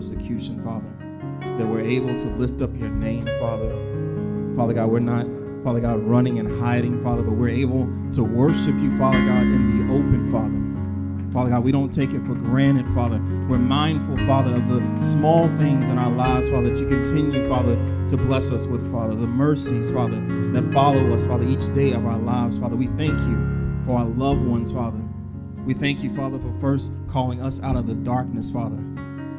persecution, 0.00 0.64
Father, 0.64 0.88
that 1.58 1.66
we're 1.66 1.82
able 1.82 2.16
to 2.16 2.26
lift 2.36 2.62
up 2.62 2.70
your 2.74 2.88
name, 2.88 3.26
Father. 3.38 3.68
Father 4.56 4.72
God, 4.72 4.90
we're 4.90 4.98
not, 4.98 5.26
Father 5.62 5.78
God, 5.78 6.02
running 6.04 6.38
and 6.38 6.58
hiding, 6.58 7.02
Father, 7.02 7.22
but 7.22 7.32
we're 7.32 7.50
able 7.50 7.86
to 8.12 8.24
worship 8.24 8.74
you, 8.76 8.96
Father 8.96 9.18
God, 9.26 9.42
in 9.42 9.86
the 9.86 9.94
open, 9.94 10.32
Father. 10.32 11.34
Father 11.34 11.50
God, 11.50 11.64
we 11.64 11.70
don't 11.70 11.92
take 11.92 12.12
it 12.12 12.24
for 12.24 12.32
granted, 12.32 12.86
Father. 12.94 13.18
We're 13.46 13.58
mindful, 13.58 14.16
Father, 14.26 14.54
of 14.54 14.70
the 14.70 15.00
small 15.02 15.48
things 15.58 15.90
in 15.90 15.98
our 15.98 16.10
lives, 16.10 16.48
Father, 16.48 16.70
that 16.70 16.80
you 16.80 16.88
continue, 16.88 17.46
Father, 17.46 17.76
to 18.08 18.16
bless 18.16 18.50
us 18.50 18.64
with, 18.64 18.90
Father. 18.90 19.14
The 19.14 19.26
mercies, 19.26 19.90
Father, 19.90 20.18
that 20.52 20.72
follow 20.72 21.12
us, 21.12 21.26
Father, 21.26 21.44
each 21.44 21.74
day 21.74 21.92
of 21.92 22.06
our 22.06 22.16
lives, 22.16 22.56
Father. 22.56 22.74
We 22.74 22.86
thank 22.86 23.18
you 23.28 23.82
for 23.84 23.98
our 23.98 24.06
loved 24.06 24.46
ones, 24.46 24.72
Father. 24.72 25.02
We 25.66 25.74
thank 25.74 26.02
you, 26.02 26.16
Father, 26.16 26.38
for 26.38 26.58
first 26.58 26.96
calling 27.06 27.42
us 27.42 27.62
out 27.62 27.76
of 27.76 27.86
the 27.86 27.94
darkness, 27.94 28.48
Father. 28.48 28.82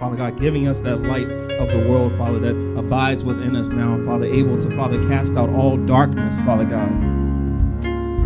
Father 0.01 0.17
God, 0.17 0.39
giving 0.39 0.67
us 0.67 0.79
that 0.81 0.97
light 1.03 1.29
of 1.29 1.69
the 1.69 1.87
world, 1.87 2.17
Father, 2.17 2.39
that 2.39 2.55
abides 2.75 3.23
within 3.23 3.55
us 3.55 3.69
now, 3.69 4.03
Father, 4.03 4.25
able 4.25 4.57
to, 4.57 4.75
Father, 4.75 4.99
cast 5.07 5.37
out 5.37 5.51
all 5.51 5.77
darkness, 5.77 6.41
Father 6.41 6.65
God. 6.65 6.89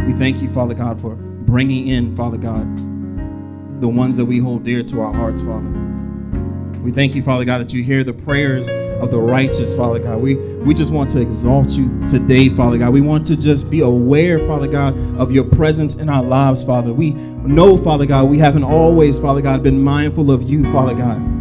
We 0.08 0.14
thank 0.14 0.42
you, 0.42 0.50
Father 0.54 0.74
God, 0.74 1.02
for 1.02 1.16
bringing 1.16 1.90
in, 1.90 2.16
Father 2.16 2.38
God, 2.38 3.82
the 3.82 3.90
ones 3.90 4.16
that 4.16 4.24
we 4.24 4.40
hold 4.40 4.64
dear 4.64 4.84
to 4.84 5.02
our 5.02 5.12
hearts, 5.12 5.42
Father. 5.42 5.70
We 6.82 6.92
thank 6.92 7.14
you, 7.14 7.22
Father 7.22 7.44
God, 7.44 7.58
that 7.58 7.74
you 7.74 7.84
hear 7.84 8.06
the 8.06 8.14
prayers 8.14 8.70
of 9.02 9.12
the 9.12 9.20
righteous, 9.20 9.76
Father 9.76 10.00
God. 10.00 10.22
We 10.22 10.38
we 10.38 10.74
just 10.74 10.94
want 10.94 11.10
to 11.10 11.22
exalt 11.22 11.72
you 11.72 12.08
today, 12.08 12.48
Father 12.48 12.78
God. 12.78 12.94
We 12.94 13.02
want 13.02 13.26
to 13.26 13.36
just 13.36 13.70
be 13.70 13.82
aware, 13.82 14.40
Father 14.48 14.68
God, 14.68 14.96
of 15.20 15.34
your 15.34 15.44
presence 15.44 15.98
in 15.98 16.08
our 16.08 16.24
lives, 16.24 16.64
Father. 16.64 16.94
We 16.94 17.12
know, 17.12 17.78
Father 17.84 18.06
God, 18.06 18.30
we 18.30 18.38
haven't 18.38 18.64
always, 18.64 19.20
Father 19.20 19.42
God, 19.42 19.62
been 19.62 19.84
mindful 19.84 20.32
of 20.32 20.42
you, 20.42 20.64
Father 20.72 20.96
God. 20.96 21.35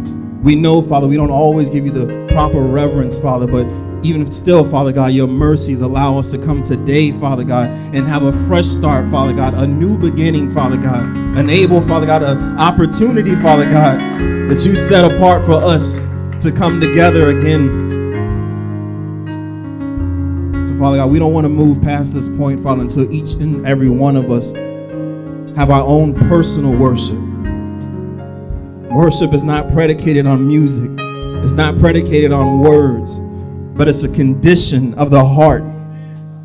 We 0.45 0.53
know, 0.55 0.79
Father, 0.83 1.07
we 1.07 1.15
don't 1.15 1.31
always 1.31 1.71
give 1.71 1.85
you 1.85 1.91
the 1.91 2.27
proper 2.31 2.61
reverence, 2.61 3.17
Father, 3.17 3.47
but 3.47 3.65
even 4.05 4.31
still, 4.31 4.69
Father 4.69 4.91
God, 4.91 5.11
your 5.11 5.25
mercies 5.25 5.81
allow 5.81 6.19
us 6.19 6.29
to 6.29 6.37
come 6.37 6.61
today, 6.61 7.11
Father 7.13 7.43
God, 7.43 7.67
and 7.95 8.07
have 8.07 8.21
a 8.21 8.31
fresh 8.45 8.67
start, 8.67 9.09
Father 9.09 9.33
God, 9.33 9.55
a 9.55 9.65
new 9.65 9.97
beginning, 9.97 10.53
Father 10.53 10.77
God, 10.77 11.03
enable, 11.35 11.81
Father 11.87 12.05
God, 12.05 12.21
an 12.21 12.59
opportunity, 12.59 13.35
Father 13.37 13.65
God, 13.65 13.99
that 14.47 14.63
you 14.63 14.75
set 14.75 15.11
apart 15.11 15.43
for 15.47 15.53
us 15.53 15.95
to 16.43 16.51
come 16.55 16.79
together 16.79 17.29
again. 17.29 17.65
So, 20.67 20.77
Father 20.77 20.97
God, 20.97 21.09
we 21.09 21.17
don't 21.17 21.33
want 21.33 21.45
to 21.45 21.49
move 21.49 21.81
past 21.81 22.13
this 22.13 22.27
point, 22.27 22.61
Father, 22.61 22.83
until 22.83 23.11
each 23.11 23.33
and 23.33 23.65
every 23.65 23.89
one 23.89 24.15
of 24.15 24.29
us 24.29 24.53
have 25.57 25.71
our 25.71 25.87
own 25.87 26.13
personal 26.29 26.77
worship. 26.77 27.17
Worship 28.95 29.33
is 29.33 29.43
not 29.43 29.71
predicated 29.73 30.25
on 30.25 30.47
music. 30.47 30.89
It's 31.43 31.53
not 31.53 31.77
predicated 31.79 32.31
on 32.31 32.61
words 32.61 33.19
but 33.75 33.89
it's 33.89 34.03
a 34.03 34.09
condition 34.09 34.93
of 34.93 35.11
the 35.11 35.23
heart. 35.23 35.63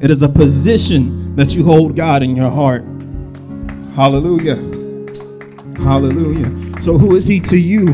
It 0.01 0.11
is 0.11 0.23
a 0.23 0.29
position 0.29 1.37
that 1.37 1.55
you 1.55 1.65
hold 1.65 1.97
God 1.97 2.23
in 2.23 2.35
your 2.35 2.51
heart. 2.51 2.83
Hallelujah. 3.95 4.57
Hallelujah. 5.77 6.81
So, 6.81 6.99
who 6.99 7.15
is 7.15 7.27
He 7.27 7.39
to 7.41 7.59
you? 7.59 7.93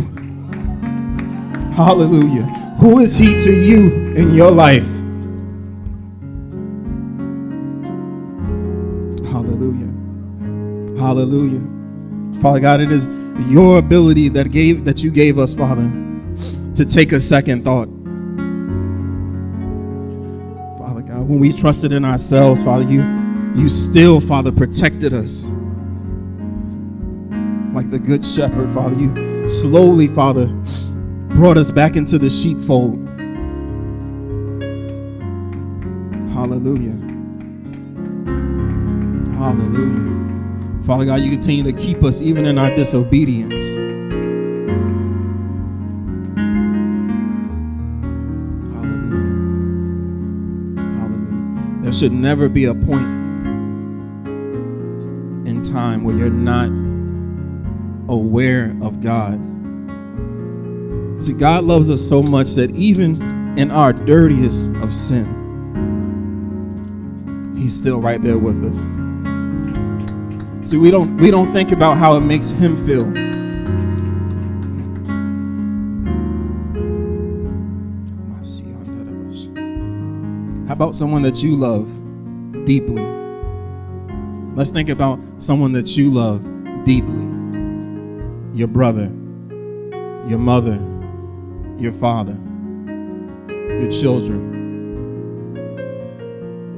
Hallelujah. 1.75 2.45
Who 2.81 3.01
is 3.01 3.15
He 3.17 3.37
to 3.37 3.53
you 3.53 4.15
in 4.15 4.35
your 4.35 4.51
life? 4.51 4.85
Hallelujah. 9.31 9.93
Hallelujah. 10.99 12.41
Father 12.41 12.61
God, 12.61 12.81
it 12.81 12.91
is 12.91 13.07
your 13.49 13.79
ability 13.79 14.29
that 14.31 14.51
gave 14.51 14.85
that 14.85 15.03
you 15.03 15.11
gave 15.11 15.39
us, 15.39 15.55
Father, 15.55 15.91
to 16.75 16.85
take 16.85 17.13
a 17.13 17.21
second 17.21 17.65
thought. 17.65 17.89
Father 20.79 21.03
God, 21.03 21.29
when 21.29 21.39
we 21.39 21.53
trusted 21.53 21.93
in 21.93 22.05
ourselves, 22.05 22.63
Father, 22.63 22.85
you 22.85 23.03
you 23.55 23.69
still, 23.69 24.21
Father, 24.21 24.53
protected 24.53 25.15
us. 25.15 25.51
Like 27.73 27.91
the 27.91 27.99
good 27.99 28.25
shepherd, 28.25 28.71
Father, 28.71 28.97
you 28.97 29.49
slowly, 29.49 30.09
Father, 30.09 30.47
brought 31.31 31.57
us 31.57 31.71
back 31.71 31.97
into 31.97 32.19
the 32.19 32.31
sheepfold. 32.31 33.03
Hallelujah. 36.33 36.97
Hallelujah. 39.37 40.26
Father 40.87 41.05
God, 41.05 41.17
you 41.17 41.31
continue 41.31 41.65
to 41.65 41.73
keep 41.73 42.05
us 42.05 42.23
even 42.23 42.47
in 42.47 42.59
our 42.59 42.71
disobedience. 42.77 43.75
Hallelujah. 48.73 49.27
Hallelujah. 50.97 51.83
There 51.83 51.93
should 51.93 52.13
never 52.13 52.49
be 52.49 52.67
a 52.67 52.75
point 52.75 53.09
in 55.49 55.61
time 55.61 56.05
where 56.05 56.15
you're 56.15 56.31
not 56.31 56.69
aware 58.09 58.77
of 58.81 59.01
God. 59.01 59.41
See, 61.21 61.33
God 61.33 61.65
loves 61.65 61.91
us 61.91 62.01
so 62.01 62.23
much 62.23 62.55
that 62.55 62.71
even 62.77 63.21
in 63.59 63.73
our 63.73 63.93
dirtiest 63.93 64.71
of 64.77 64.95
sin, 64.95 65.27
He's 67.57 67.75
still 67.75 68.01
right 68.01 68.23
there 68.23 68.39
with 68.39 68.65
us. 68.65 68.93
See, 70.67 70.79
we 70.79 70.91
don't 70.91 71.17
we 71.19 71.31
don't 71.31 71.53
think 71.53 71.71
about 71.71 71.97
how 71.97 72.17
it 72.17 72.23
makes 72.23 72.51
Him 72.51 72.77
feel. 72.85 73.05
How 80.67 80.73
about 80.73 80.97
someone 80.97 81.23
that 81.23 81.41
you 81.41 81.55
love 81.55 81.87
deeply? 82.65 83.01
Let's 84.57 84.73
think 84.73 84.89
about 84.89 85.21
someone 85.39 85.71
that 85.75 85.97
you 85.97 86.11
love 86.11 86.43
deeply 86.85 87.23
your 88.53 88.67
brother, 88.67 89.05
your 90.27 90.41
mother, 90.41 90.81
your 91.79 91.93
father, 91.93 92.37
your 93.47 93.93
children. 93.93 94.43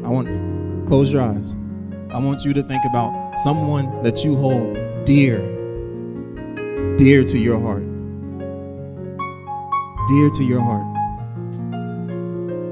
I 0.05 0.11
want 0.11 0.87
close 0.87 1.11
your 1.11 1.23
eyes. 1.23 1.57
I 2.11 2.19
want 2.19 2.45
you 2.45 2.53
to 2.53 2.63
think 2.63 2.85
about 2.85 3.28
someone 3.39 4.03
that 4.03 4.25
you 4.25 4.35
hold 4.35 4.75
dear, 5.07 5.39
dear 6.97 7.23
to 7.23 7.39
your 7.39 7.61
heart. 7.61 7.85
Dear 10.09 10.31
to 10.31 10.43
your 10.43 10.61
heart. 10.61 10.85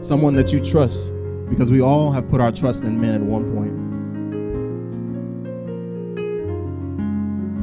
Someone 0.04 0.34
that 0.34 0.52
you 0.52 0.58
trust 0.60 1.12
because 1.48 1.70
we 1.70 1.80
all 1.80 2.10
have 2.10 2.28
put 2.28 2.40
our 2.40 2.50
trust 2.50 2.82
in 2.82 3.00
men 3.00 3.14
at 3.14 3.20
one 3.20 3.44
point. 3.54 3.70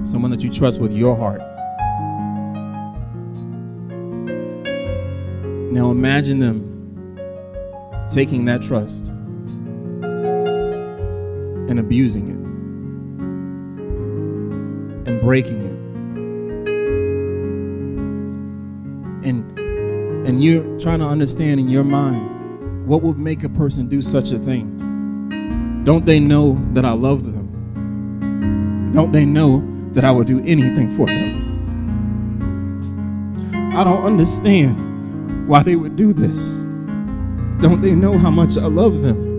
Someone 0.07 0.31
that 0.31 0.41
you 0.41 0.49
trust 0.49 0.79
with 0.79 0.93
your 0.93 1.17
heart. 1.17 1.41
Now 5.73 5.91
imagine 5.91 6.39
them 6.39 6.69
taking 8.09 8.45
that 8.45 8.61
trust 8.61 9.09
and 11.69 11.79
abusing 11.79 12.29
it 12.29 12.52
and 15.05 15.21
breaking 15.21 15.63
it. 15.63 15.79
And 19.27 19.59
and 20.27 20.43
you're 20.43 20.79
trying 20.79 20.99
to 20.99 21.05
understand 21.07 21.59
in 21.59 21.69
your 21.69 21.83
mind 21.83 22.87
what 22.87 23.01
would 23.01 23.17
make 23.17 23.43
a 23.43 23.49
person 23.49 23.87
do 23.87 24.01
such 24.01 24.31
a 24.31 24.39
thing? 24.39 25.83
Don't 25.85 26.05
they 26.05 26.19
know 26.19 26.59
that 26.73 26.85
I 26.85 26.91
love 26.91 27.23
them? 27.23 28.91
Don't 28.93 29.11
they 29.11 29.25
know 29.25 29.63
that 29.93 30.05
I 30.05 30.11
would 30.11 30.27
do 30.27 30.39
anything 30.45 30.95
for 30.95 31.05
them? 31.07 31.43
I 33.75 33.83
don't 33.83 34.03
understand 34.03 35.47
why 35.47 35.63
they 35.63 35.75
would 35.75 35.95
do 35.95 36.13
this. 36.13 36.57
Don't 37.61 37.81
they 37.81 37.91
know 37.91 38.17
how 38.17 38.29
much 38.29 38.57
I 38.57 38.67
love 38.67 39.01
them? 39.01 39.32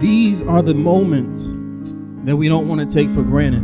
These 0.00 0.40
are 0.40 0.62
the 0.62 0.74
moments 0.74 1.52
that 2.24 2.34
we 2.34 2.48
don't 2.48 2.66
want 2.68 2.80
to 2.80 2.86
take 2.86 3.10
for 3.10 3.22
granted. 3.22 3.62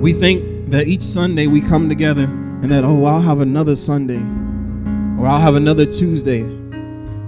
We 0.00 0.12
think 0.12 0.70
that 0.70 0.86
each 0.86 1.02
Sunday 1.02 1.48
we 1.48 1.60
come 1.60 1.88
together 1.88 2.24
and 2.24 2.70
that, 2.70 2.84
oh, 2.84 3.04
I'll 3.04 3.20
have 3.20 3.40
another 3.40 3.74
Sunday, 3.74 4.20
or 5.20 5.26
I'll 5.26 5.40
have 5.40 5.56
another 5.56 5.84
Tuesday, 5.84 6.42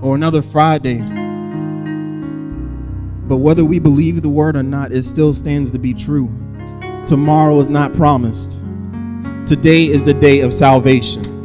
or 0.01 0.15
another 0.15 0.43
Friday. 0.43 0.99
But 3.27 3.39
whether 3.39 3.65
we 3.65 3.81
believe 3.81 4.23
the 4.23 4.29
word 4.29 4.55
or 4.57 4.63
not, 4.63 4.93
it 4.93 5.03
still 5.03 5.35
stands 5.35 5.73
to 5.73 5.81
be 5.81 5.93
true. 5.93 6.31
Tomorrow 7.05 7.59
is 7.59 7.69
not 7.69 7.95
promised. 7.95 8.61
Today 9.45 9.87
is 9.87 10.05
the 10.05 10.15
day 10.15 10.41
of 10.41 10.55
salvation. 10.55 11.36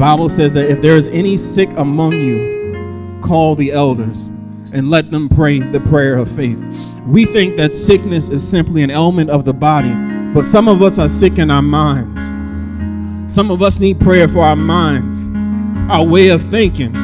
Bible 0.00 0.30
says 0.30 0.54
that 0.54 0.70
if 0.70 0.80
there 0.80 0.96
is 0.96 1.08
any 1.08 1.36
sick 1.36 1.68
among 1.76 2.12
you, 2.12 3.20
call 3.22 3.54
the 3.54 3.70
elders 3.70 4.28
and 4.72 4.88
let 4.88 5.10
them 5.10 5.28
pray 5.28 5.58
the 5.58 5.80
prayer 5.80 6.16
of 6.16 6.34
faith. 6.34 6.58
We 7.06 7.26
think 7.26 7.58
that 7.58 7.74
sickness 7.74 8.30
is 8.30 8.48
simply 8.48 8.82
an 8.82 8.90
ailment 8.90 9.28
of 9.28 9.44
the 9.44 9.52
body, 9.52 9.94
but 10.32 10.46
some 10.46 10.68
of 10.68 10.80
us 10.80 10.98
are 10.98 11.10
sick 11.10 11.36
in 11.36 11.50
our 11.50 11.60
minds. 11.60 12.28
Some 13.30 13.50
of 13.50 13.60
us 13.60 13.78
need 13.78 14.00
prayer 14.00 14.26
for 14.26 14.38
our 14.38 14.56
minds, 14.56 15.20
our 15.92 16.06
way 16.06 16.30
of 16.30 16.42
thinking. 16.44 16.94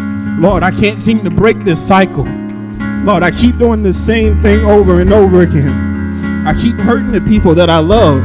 Lord, 0.41 0.63
I 0.63 0.71
can't 0.71 0.99
seem 0.99 1.19
to 1.21 1.31
break 1.31 1.65
this 1.65 1.87
cycle. 1.87 2.25
Lord, 2.25 3.23
I 3.23 3.31
keep 3.31 3.59
doing 3.59 3.83
the 3.83 3.93
same 3.93 4.41
thing 4.41 4.65
over 4.65 5.03
and 5.03 5.13
over 5.13 5.43
again. 5.43 6.47
I 6.47 6.55
keep 6.55 6.77
hurting 6.77 7.13
the 7.13 7.21
people 7.21 7.55
that 7.57 7.69
I 7.69 7.79
love. 7.81 8.23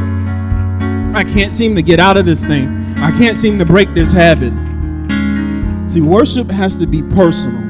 I 1.14 1.24
can't 1.24 1.54
seem 1.54 1.76
to 1.76 1.82
get 1.82 2.00
out 2.00 2.16
of 2.16 2.24
this 2.24 2.46
thing. 2.46 2.81
I 3.02 3.10
can't 3.18 3.36
seem 3.36 3.58
to 3.58 3.64
break 3.64 3.92
this 3.94 4.12
habit. 4.12 4.52
See, 5.90 6.00
worship 6.00 6.48
has 6.50 6.76
to 6.76 6.86
be 6.86 7.02
personal. 7.02 7.60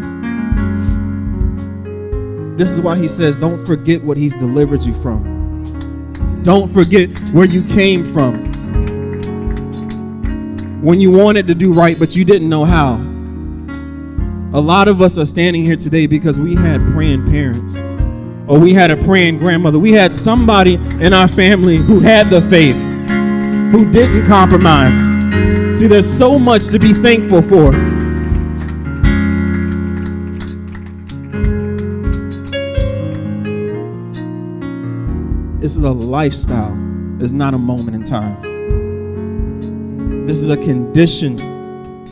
This 2.55 2.71
is 2.71 2.83
why 2.83 2.99
he 2.99 3.09
says, 3.09 3.39
don't 3.39 3.67
forget 3.67 4.05
what 4.05 4.19
he's 4.19 4.37
delivered 4.37 4.83
you 4.83 4.93
from. 5.01 6.43
Don't 6.43 6.71
forget 6.75 7.09
where 7.33 7.47
you 7.47 7.65
came 7.65 8.13
from. 8.13 8.53
When 10.83 11.01
you 11.01 11.11
wanted 11.11 11.47
to 11.47 11.55
do 11.55 11.73
right, 11.73 11.99
but 11.99 12.15
you 12.15 12.27
didn't 12.27 12.51
know 12.51 12.67
how. 12.67 12.97
A 14.53 14.61
lot 14.61 14.87
of 14.87 15.01
us 15.01 15.17
are 15.17 15.25
standing 15.25 15.65
here 15.65 15.77
today 15.77 16.07
because 16.07 16.39
we 16.39 16.55
had 16.55 16.87
praying 16.89 17.25
parents, 17.31 17.79
or 18.49 18.59
we 18.59 18.75
had 18.75 18.91
a 18.91 18.99
praying 18.99 19.39
grandmother. 19.39 19.79
We 19.79 19.93
had 19.93 20.15
somebody 20.15 20.75
in 20.75 21.15
our 21.15 21.29
family 21.29 21.79
who 21.79 22.01
had 22.01 22.29
the 22.29 22.43
faith, 22.51 22.77
who 23.73 23.91
didn't 23.91 24.27
compromise. 24.27 25.01
See, 25.75 25.87
there's 25.87 26.07
so 26.11 26.39
much 26.39 26.69
to 26.69 26.79
be 26.79 26.93
thankful 26.93 27.41
for. 27.43 27.73
This 35.61 35.77
is 35.77 35.85
a 35.85 35.91
lifestyle, 35.91 36.77
it's 37.21 37.33
not 37.33 37.55
a 37.55 37.59
moment 37.59 37.95
in 37.95 38.03
time. 38.03 38.53
This 40.27 40.43
is 40.43 40.51
a 40.51 40.57
condition 40.57 41.37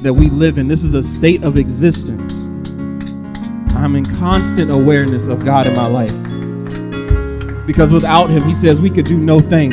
that 0.03 0.15
we 0.15 0.31
live 0.31 0.57
in. 0.57 0.67
This 0.67 0.83
is 0.83 0.95
a 0.95 1.03
state 1.03 1.45
of 1.45 1.59
existence. 1.59 2.47
I'm 3.77 3.95
in 3.95 4.07
constant 4.19 4.71
awareness 4.71 5.27
of 5.27 5.45
God 5.45 5.67
in 5.67 5.77
my 5.77 5.87
life. 5.87 7.67
Because 7.67 7.93
without 7.93 8.31
Him, 8.31 8.45
He 8.45 8.55
says 8.55 8.81
we 8.81 8.89
could 8.91 9.07
do 9.07 9.19
no 9.19 9.41
thing. 9.41 9.73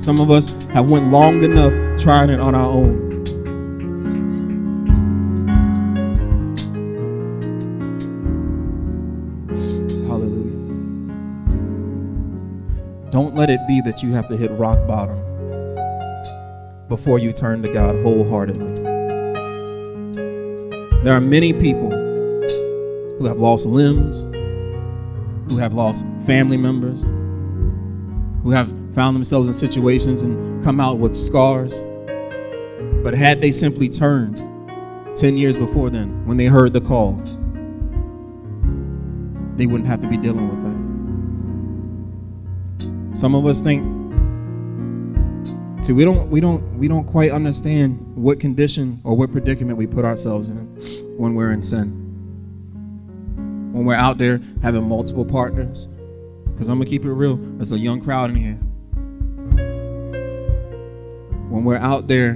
Some 0.00 0.18
of 0.18 0.30
us 0.30 0.48
have 0.72 0.88
went 0.88 1.10
long 1.10 1.42
enough 1.42 1.72
trying 2.00 2.30
it 2.30 2.38
on 2.38 2.54
our 2.54 2.70
own. 2.70 3.10
Hallelujah. 10.06 10.52
Don't 13.10 13.34
let 13.34 13.50
it 13.50 13.58
be 13.66 13.80
that 13.80 14.02
you 14.02 14.12
have 14.12 14.28
to 14.28 14.36
hit 14.36 14.50
rock 14.52 14.78
bottom 14.86 15.18
before 16.88 17.18
you 17.18 17.32
turn 17.32 17.62
to 17.62 17.72
God 17.72 17.96
wholeheartedly. 18.02 18.82
There 21.02 21.14
are 21.14 21.20
many 21.20 21.52
people 21.52 21.90
who 23.18 23.24
have 23.26 23.38
lost 23.38 23.66
limbs, 23.66 24.22
who 25.48 25.56
have 25.58 25.74
lost 25.74 26.04
family 26.26 26.56
members, 26.56 27.08
who 28.42 28.50
have 28.50 28.72
found 28.94 29.14
themselves 29.16 29.48
in 29.48 29.54
situations 29.54 30.22
and 30.22 30.62
come 30.64 30.80
out 30.80 30.98
with 30.98 31.14
scars. 31.14 31.82
But 33.02 33.14
had 33.14 33.40
they 33.40 33.52
simply 33.52 33.88
turned 33.88 34.36
10 35.16 35.36
years 35.36 35.56
before 35.56 35.90
then, 35.90 36.24
when 36.26 36.36
they 36.36 36.46
heard 36.46 36.72
the 36.72 36.80
call, 36.80 37.14
they 39.56 39.66
wouldn't 39.66 39.88
have 39.88 40.00
to 40.00 40.08
be 40.08 40.16
dealing 40.16 40.48
with 40.48 40.62
that. 40.64 40.80
Some 43.16 43.34
of 43.34 43.44
us 43.44 43.60
think 43.60 43.82
see 45.84 45.92
we 45.92 46.04
don't 46.04 46.30
we 46.30 46.40
don't 46.40 46.78
we 46.78 46.88
don't 46.88 47.04
quite 47.04 47.30
understand 47.30 47.98
what 48.14 48.38
condition 48.38 49.00
or 49.04 49.16
what 49.16 49.32
predicament 49.32 49.76
we 49.76 49.86
put 49.86 50.04
ourselves 50.04 50.48
in 50.50 50.66
when 51.16 51.34
we're 51.34 51.52
in 51.52 51.62
sin. 51.62 51.88
When 53.72 53.84
we're 53.84 53.94
out 53.94 54.18
there 54.18 54.40
having 54.62 54.88
multiple 54.88 55.24
partners. 55.24 55.88
Because 56.52 56.68
I'm 56.68 56.78
gonna 56.78 56.90
keep 56.90 57.04
it 57.04 57.12
real, 57.12 57.36
there's 57.36 57.72
a 57.72 57.78
young 57.78 58.00
crowd 58.00 58.30
in 58.30 58.36
here. 58.36 58.58
When 61.60 61.66
we're 61.66 61.76
out 61.76 62.08
there 62.08 62.30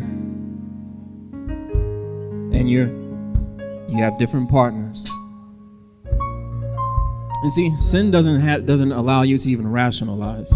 and 2.52 2.70
you're 2.70 2.88
you 3.88 3.96
have 4.02 4.18
different 4.18 4.50
partners. 4.50 5.06
And 7.42 7.50
see, 7.50 7.74
sin 7.80 8.10
doesn't 8.10 8.38
have 8.38 8.66
doesn't 8.66 8.92
allow 8.92 9.22
you 9.22 9.38
to 9.38 9.48
even 9.48 9.66
rationalize. 9.66 10.52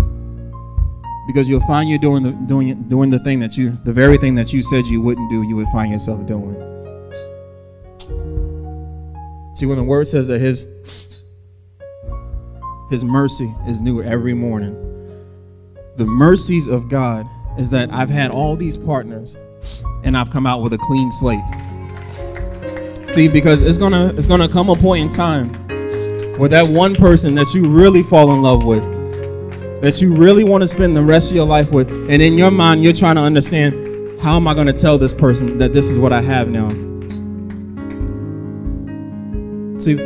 Because 1.27 1.49
you'll 1.49 1.67
find 1.67 1.89
you're 1.89 1.99
doing 1.99 2.23
the 2.23 2.33
doing 2.33 2.83
doing 2.91 3.09
the 3.09 3.21
thing 3.21 3.41
that 3.41 3.57
you 3.57 3.71
the 3.87 3.93
very 3.95 4.19
thing 4.19 4.35
that 4.35 4.53
you 4.53 4.63
said 4.63 4.85
you 4.85 5.01
wouldn't 5.01 5.31
do, 5.31 5.45
you 5.45 5.57
would 5.57 5.69
find 5.69 5.91
yourself 5.91 6.27
doing. 6.27 6.57
See, 9.55 9.65
when 9.65 9.79
the 9.79 9.85
word 9.85 10.09
says 10.09 10.29
that 10.29 10.41
his 10.41 10.67
his 12.91 13.03
mercy 13.03 13.51
is 13.67 13.81
new 13.81 14.03
every 14.03 14.35
morning. 14.35 14.75
The 15.97 16.05
mercies 16.05 16.67
of 16.69 16.91
God 16.91 17.27
is 17.59 17.71
that 17.71 17.93
I've 17.93 18.09
had 18.09 18.31
all 18.31 18.57
these 18.57 18.77
partners 18.77 19.37
and 20.05 20.17
I've 20.17 20.31
come 20.31 20.47
out 20.47 20.63
with 20.63 20.73
a 20.73 20.79
clean 20.79 21.11
slate. 21.13 21.41
See, 23.11 23.27
because 23.27 23.63
it's 23.63 23.79
gonna 23.79 24.15
it's 24.17 24.27
gonna 24.27 24.49
come 24.49 24.69
a 24.69 24.77
point 24.77 25.05
in 25.07 25.11
time 25.11 25.53
where 26.39 26.49
that 26.49 26.67
one 26.67 26.95
person 26.95 27.35
that 27.35 27.53
you 27.53 27.69
really 27.69 28.03
fall 28.05 28.33
in 28.33 28.43
love 28.43 28.65
with, 28.65 28.83
that 29.83 30.01
you 30.01 30.15
really 30.15 30.45
want 30.45 30.63
to 30.63 30.69
spend 30.69 30.97
the 30.97 31.03
rest 31.03 31.31
of 31.31 31.37
your 31.37 31.47
life 31.47 31.71
with, 31.71 31.91
and 31.91 32.23
in 32.23 32.35
your 32.35 32.51
mind 32.51 32.83
you're 32.83 32.93
trying 32.93 33.17
to 33.17 33.23
understand 33.23 34.21
how 34.21 34.37
am 34.37 34.47
I 34.47 34.55
to 34.55 34.73
tell 34.73 34.99
this 34.99 35.15
person 35.15 35.59
that 35.59 35.73
this 35.73 35.87
is 35.87 35.99
what 35.99 36.13
I 36.13 36.21
have 36.21 36.49
now? 36.49 36.69
See, 39.81 39.97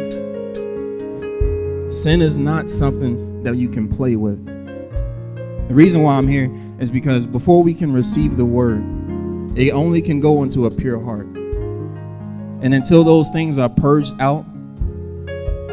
sin 1.93 2.23
is 2.23 2.37
not 2.37 2.71
something 2.71 3.43
that 3.43 3.57
you 3.57 3.69
can 3.69 3.89
play 3.89 4.17
with. 4.17 4.45
The 4.47 5.75
reason 5.75 6.03
why 6.03 6.17
I'm 6.17 6.29
here 6.29 6.51
is 6.83 6.91
because 6.91 7.25
before 7.25 7.63
we 7.63 7.73
can 7.73 7.93
receive 7.93 8.37
the 8.37 8.45
word, 8.45 8.83
it 9.57 9.71
only 9.71 10.03
can 10.03 10.19
go 10.19 10.43
into 10.43 10.67
a 10.67 10.71
pure 10.71 11.01
heart. 11.01 11.27
And 12.61 12.75
until 12.75 13.05
those 13.05 13.31
things 13.31 13.57
are 13.57 13.69
purged 13.69 14.21
out, 14.21 14.45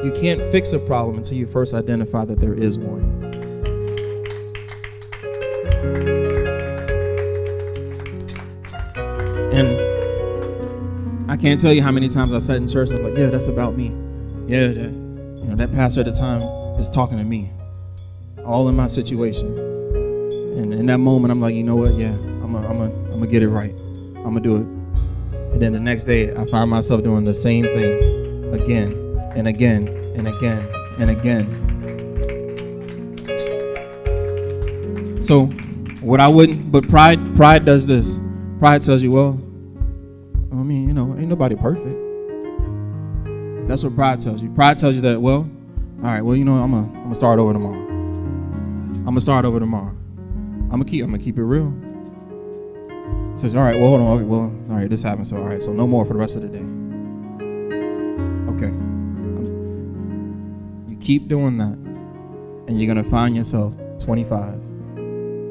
you 0.03 0.13
can't 0.15 0.39
fix 0.51 0.71
a 0.71 0.77
problem 0.77 1.17
until 1.17 1.35
you 1.35 1.47
first 1.47 1.73
identify 1.73 2.25
that 2.25 2.39
there 2.39 2.53
is 2.53 2.77
one. 2.77 3.01
And 9.51 11.31
I 11.31 11.35
can't 11.35 11.59
tell 11.59 11.73
you 11.73 11.81
how 11.81 11.91
many 11.91 12.07
times 12.07 12.35
I 12.35 12.37
sat 12.37 12.57
in 12.57 12.67
church 12.67 12.91
and 12.91 12.99
I'm 12.99 13.05
like, 13.05 13.17
yeah, 13.17 13.31
that's 13.31 13.47
about 13.47 13.75
me. 13.75 13.87
Yeah, 14.47 14.67
that, 14.67 14.91
you 14.91 15.45
know, 15.45 15.55
that 15.55 15.71
pastor 15.71 16.01
at 16.01 16.05
the 16.05 16.11
time 16.11 16.43
is 16.79 16.87
talking 16.87 17.17
to 17.17 17.23
me. 17.23 17.49
All 18.45 18.69
in 18.69 18.75
my 18.75 18.85
situation. 18.85 19.68
And 20.59 20.73
in 20.73 20.87
that 20.87 20.97
moment, 20.97 21.31
I'm 21.31 21.39
like, 21.39 21.55
you 21.55 21.63
know 21.63 21.77
what? 21.77 21.93
Yeah, 21.93 22.11
I'm 22.11 22.51
gonna 22.51 22.67
I'm 22.67 22.81
I'm 22.81 23.11
gonna 23.11 23.27
get 23.27 23.43
it 23.43 23.47
right. 23.47 23.73
I'm 24.17 24.23
gonna 24.23 24.41
do 24.41 24.57
it. 24.57 24.65
And 25.53 25.61
then 25.61 25.71
the 25.71 25.79
next 25.79 26.03
day, 26.03 26.35
I 26.35 26.45
find 26.47 26.69
myself 26.69 27.01
doing 27.01 27.23
the 27.23 27.33
same 27.33 27.63
thing 27.63 28.53
again 28.53 28.91
and 29.37 29.47
again 29.47 29.87
and 30.17 30.27
again 30.27 30.67
and 30.99 31.11
again. 31.11 31.47
So, 35.21 35.45
what 36.01 36.19
I 36.19 36.27
wouldn't, 36.27 36.73
but 36.73 36.89
pride, 36.89 37.37
pride 37.37 37.63
does 37.63 37.87
this. 37.87 38.17
Pride 38.59 38.81
tells 38.81 39.01
you, 39.01 39.13
well, 39.13 39.41
I 40.51 40.55
mean, 40.55 40.89
you 40.89 40.93
know, 40.93 41.15
ain't 41.17 41.29
nobody 41.29 41.55
perfect. 41.55 41.95
That's 43.69 43.85
what 43.85 43.95
pride 43.95 44.19
tells 44.19 44.41
you. 44.41 44.49
Pride 44.49 44.77
tells 44.77 44.95
you 44.95 45.01
that, 45.01 45.21
well, 45.21 45.49
all 45.99 46.03
right, 46.03 46.21
well, 46.21 46.35
you 46.35 46.43
know, 46.43 46.55
I'm 46.55 46.71
gonna, 46.71 46.87
I'm 46.87 47.03
gonna 47.03 47.15
start 47.15 47.39
over 47.39 47.53
tomorrow. 47.53 47.79
I'm 47.79 49.05
gonna 49.05 49.21
start 49.21 49.45
over 49.45 49.61
tomorrow. 49.61 49.95
I'm 50.71 50.77
gonna 50.77 50.85
keep, 50.85 51.03
I'm 51.03 51.09
gonna 51.09 51.23
keep 51.23 51.37
it 51.39 51.43
real. 51.43 51.73
Says, 53.39 53.55
all 53.55 53.63
right, 53.63 53.79
well, 53.79 53.89
hold 53.89 54.01
on, 54.01 54.29
well, 54.29 54.53
all 54.69 54.75
right, 54.77 54.87
this 54.87 55.01
happened, 55.01 55.25
so 55.25 55.37
all 55.37 55.47
right, 55.47 55.63
so 55.63 55.73
no 55.73 55.87
more 55.87 56.05
for 56.05 56.13
the 56.13 56.19
rest 56.19 56.35
of 56.35 56.43
the 56.43 56.47
day. 56.47 56.59
Okay. 58.53 58.71
You 60.91 60.97
keep 60.99 61.27
doing 61.27 61.57
that, 61.57 61.73
and 62.67 62.79
you're 62.79 62.87
gonna 62.87 63.09
find 63.09 63.35
yourself 63.35 63.73
25, 63.97 64.61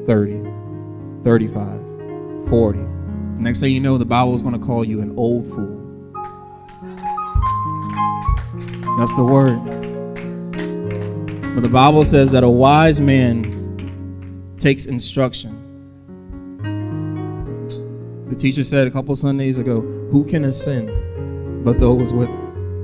30, 0.07 0.43
35, 1.25 2.49
40. 2.49 2.79
Next 3.39 3.59
thing 3.59 3.73
you 3.73 3.81
know, 3.81 3.97
the 3.97 4.05
Bible 4.05 4.33
is 4.35 4.41
gonna 4.41 4.57
call 4.57 4.85
you 4.85 5.01
an 5.01 5.13
old 5.17 5.49
fool. 5.49 5.75
That's 8.97 9.15
the 9.17 9.23
word. 9.25 9.59
But 11.55 11.61
the 11.61 11.69
Bible 11.69 12.05
says 12.05 12.31
that 12.31 12.45
a 12.45 12.49
wise 12.49 13.01
man 13.01 13.58
takes 14.59 14.85
instruction 14.85 15.69
The 18.29 18.35
teacher 18.35 18.63
said 18.63 18.85
a 18.85 18.91
couple 18.91 19.15
Sundays 19.15 19.57
ago, 19.57 19.81
Who 20.11 20.23
can 20.23 20.45
ascend 20.45 21.65
but 21.65 21.79
those 21.79 22.13
with 22.13 22.29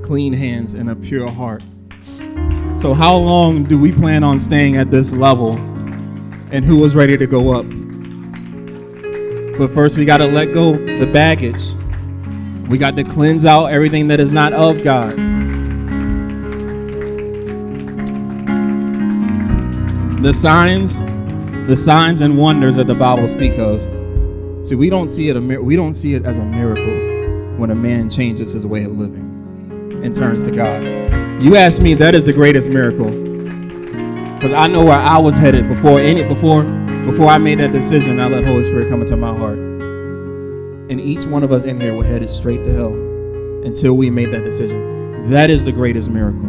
clean 0.02 0.32
hands 0.32 0.74
and 0.74 0.90
a 0.90 0.96
pure 0.96 1.30
heart? 1.30 1.62
So, 2.74 2.92
how 2.92 3.16
long 3.16 3.62
do 3.62 3.78
we 3.78 3.92
plan 3.92 4.24
on 4.24 4.40
staying 4.40 4.76
at 4.76 4.90
this 4.90 5.12
level? 5.12 5.52
And 6.50 6.64
who 6.64 6.84
is 6.84 6.96
ready 6.96 7.16
to 7.16 7.26
go 7.28 7.52
up? 7.52 7.64
But 9.56 9.72
first, 9.72 9.96
we 9.96 10.04
got 10.04 10.16
to 10.16 10.26
let 10.26 10.52
go 10.52 10.72
the 10.72 11.06
baggage. 11.06 11.74
We 12.68 12.76
got 12.76 12.96
to 12.96 13.04
cleanse 13.04 13.46
out 13.46 13.66
everything 13.66 14.08
that 14.08 14.18
is 14.18 14.32
not 14.32 14.52
of 14.52 14.82
God. 14.82 15.12
The 20.24 20.32
signs, 20.32 20.98
the 21.66 21.74
signs 21.76 22.20
and 22.20 22.38
wonders 22.38 22.76
that 22.76 22.86
the 22.86 22.94
Bible 22.94 23.28
speak 23.28 23.58
of. 23.58 23.80
See, 24.66 24.76
we 24.76 24.88
don't 24.88 25.08
see 25.08 25.28
it. 25.28 25.36
We 25.36 25.74
don't 25.76 25.94
see 25.94 26.14
it 26.14 26.24
as 26.24 26.38
a 26.38 26.44
miracle 26.44 27.56
when 27.58 27.70
a 27.70 27.74
man 27.74 28.08
changes 28.08 28.52
his 28.52 28.64
way 28.64 28.84
of 28.84 28.92
living 28.92 30.00
and 30.04 30.14
turns 30.14 30.44
to 30.44 30.52
God. 30.52 30.84
You 31.42 31.56
ask 31.56 31.82
me, 31.82 31.94
that 31.94 32.14
is 32.14 32.24
the 32.24 32.32
greatest 32.32 32.70
miracle, 32.70 33.10
because 34.34 34.52
I 34.52 34.66
know 34.68 34.84
where 34.84 34.98
I 34.98 35.18
was 35.18 35.36
headed 35.36 35.68
before 35.68 35.98
any 36.00 36.22
before 36.22 36.62
before 37.04 37.28
I 37.28 37.38
made 37.38 37.58
that 37.58 37.72
decision. 37.72 38.20
I 38.20 38.28
let 38.28 38.42
the 38.42 38.48
Holy 38.48 38.62
Spirit 38.64 38.88
come 38.88 39.00
into 39.00 39.16
my 39.16 39.36
heart, 39.36 39.58
and 39.58 41.00
each 41.00 41.26
one 41.26 41.42
of 41.42 41.52
us 41.52 41.64
in 41.64 41.80
here 41.80 41.94
were 41.94 42.04
headed 42.04 42.30
straight 42.30 42.64
to 42.64 42.72
hell 42.72 42.94
until 43.64 43.96
we 43.96 44.10
made 44.10 44.30
that 44.32 44.44
decision. 44.44 45.28
That 45.30 45.50
is 45.50 45.64
the 45.64 45.72
greatest 45.72 46.10
miracle. 46.10 46.42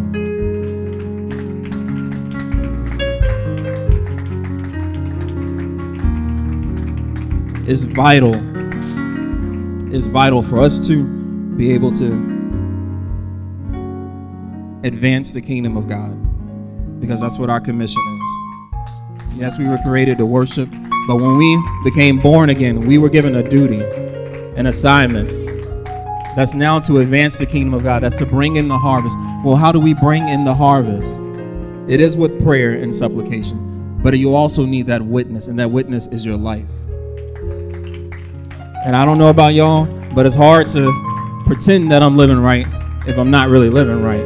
It's 7.70 7.84
vital. 7.84 8.34
It's 9.94 10.08
vital 10.08 10.42
for 10.42 10.62
us 10.62 10.88
to 10.88 11.04
be 11.58 11.74
able 11.74 11.92
to 11.96 12.06
advance 14.86 15.34
the 15.34 15.42
kingdom 15.42 15.76
of 15.76 15.90
God 15.90 16.14
because 17.02 17.20
that's 17.20 17.38
what 17.38 17.50
our 17.50 17.60
commission 17.60 18.02
is. 18.02 19.36
Yes, 19.36 19.60
we 19.60 19.68
were 19.68 19.80
created 19.80 20.18
to 20.20 20.26
worship, 20.26 20.70
but 21.10 21.18
when 21.18 21.36
we 21.36 21.62
became 21.84 22.22
born 22.22 22.52
again, 22.52 22.88
we 22.88 22.98
were 22.98 23.10
given 23.10 23.36
a 23.36 23.44
duty, 23.44 23.82
an 24.56 24.68
assignment. 24.68 25.28
That's 26.38 26.54
now 26.54 26.80
to 26.80 27.00
advance 27.00 27.38
the 27.38 27.46
kingdom 27.46 27.74
of 27.74 27.84
God. 27.84 28.04
That's 28.04 28.16
to 28.20 28.26
bring 28.26 28.56
in 28.56 28.70
the 28.70 28.78
harvest. 28.78 29.18
Well, 29.44 29.58
how 29.58 29.74
do 29.74 29.82
we 29.82 29.94
bring 29.94 30.30
in 30.30 30.46
the 30.46 30.54
harvest? 30.54 31.20
It 31.90 32.00
is 32.00 32.16
with 32.16 32.42
prayer 32.42 32.76
and 32.76 32.96
supplication, 32.96 34.00
but 34.02 34.18
you 34.18 34.36
also 34.36 34.66
need 34.66 34.88
that 34.88 35.02
witness, 35.02 35.50
and 35.50 35.60
that 35.60 35.70
witness 35.70 36.08
is 36.08 36.26
your 36.26 36.38
life. 36.38 36.64
And 38.86 38.96
I 38.96 39.06
don't 39.06 39.18
know 39.18 39.30
about 39.30 39.54
y'all, 39.54 39.86
but 40.14 40.26
it's 40.26 40.36
hard 40.36 40.68
to 40.70 40.92
pretend 41.46 41.92
that 41.92 42.02
I'm 42.02 42.18
living 42.18 42.40
right 42.40 42.68
if 43.08 43.18
I'm 43.18 43.32
not 43.32 43.50
really 43.50 43.70
living 43.70 44.02
right. 44.02 44.22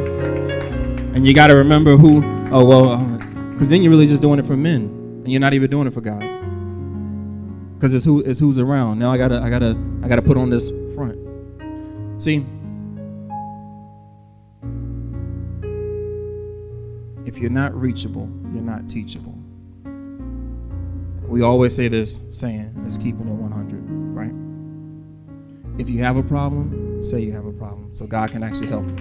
And 1.16 1.26
you 1.26 1.34
got 1.34 1.48
to 1.48 1.56
remember 1.56 1.98
who, 1.98 2.24
oh, 2.52 2.66
well, 2.66 2.90
uh, 2.92 3.04
because 3.52 3.70
then 3.70 3.84
you're 3.84 3.92
really 3.92 4.08
just 4.08 4.22
doing 4.22 4.40
it 4.40 4.46
for 4.46 4.58
men 4.58 4.84
and 5.24 5.32
you're 5.32 5.40
not 5.40 5.54
even 5.54 5.70
doing 5.70 5.88
it 5.88 5.94
for 5.94 6.02
God. 6.02 6.20
Because 7.76 7.94
it's 7.94 8.06
who 8.06 8.22
it's 8.22 8.40
who's 8.40 8.60
around. 8.60 9.00
Now 9.00 9.12
I 9.12 9.18
gotta 9.18 9.42
I 9.42 9.50
gotta 9.50 9.78
I 10.04 10.08
gotta 10.08 10.22
put 10.22 10.38
on 10.38 10.50
this 10.50 10.72
front. 10.96 11.18
See, 12.22 12.46
if 17.26 17.38
you're 17.38 17.50
not 17.50 17.74
reachable, 17.74 18.30
you're 18.54 18.62
not 18.64 18.88
teachable. 18.88 19.38
We 21.28 21.42
always 21.44 21.76
say 21.76 21.88
this 21.88 22.24
saying, 22.32 22.84
is 22.86 22.98
keeping 22.98 23.28
it 23.28 23.34
100, 23.34 23.90
right? 23.90 23.91
If 25.78 25.90
you 25.90 26.04
have 26.04 26.18
a 26.18 26.24
problem, 26.24 27.02
say 27.02 27.22
you 27.22 27.32
have 27.32 27.46
a 27.46 27.54
problem 27.54 27.94
so 27.94 28.06
God 28.06 28.32
can 28.32 28.44
actually 28.44 28.68
help 28.68 28.86
you. 28.86 28.96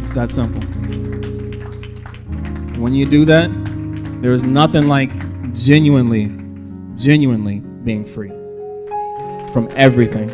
It's 0.00 0.14
that 0.14 0.30
simple. 0.30 0.62
When 2.80 2.94
you 2.94 3.06
do 3.06 3.24
that, 3.24 3.50
there 4.22 4.32
is 4.32 4.44
nothing 4.44 4.86
like 4.88 5.10
genuinely, 5.52 6.32
genuinely 6.96 7.60
being 7.84 8.04
free 8.04 8.30
from 9.52 9.68
everything. 9.76 10.30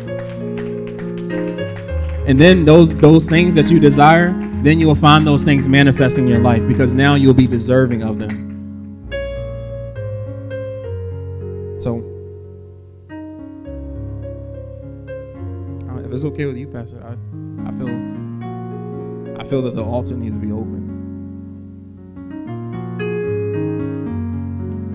And 2.27 2.39
then 2.39 2.65
those 2.65 2.93
those 2.95 3.27
things 3.27 3.55
that 3.55 3.71
you 3.71 3.79
desire, 3.79 4.31
then 4.61 4.79
you 4.79 4.87
will 4.87 4.95
find 4.95 5.25
those 5.25 5.43
things 5.43 5.67
manifesting 5.67 6.25
in 6.25 6.29
your 6.29 6.39
life 6.39 6.67
because 6.67 6.93
now 6.93 7.15
you'll 7.15 7.33
be 7.33 7.47
deserving 7.47 8.03
of 8.03 8.19
them. 8.19 8.49
So 11.79 12.10
if 16.11 16.15
it's 16.15 16.25
okay 16.25 16.45
with 16.45 16.57
you, 16.57 16.67
Pastor, 16.67 17.01
I, 17.05 17.13
I 17.65 17.71
feel 17.77 17.87
I 19.39 19.47
feel 19.47 19.61
that 19.61 19.75
the 19.75 19.83
altar 19.83 20.13
needs 20.13 20.35
to 20.35 20.41
be 20.41 20.51
open. 20.51 20.89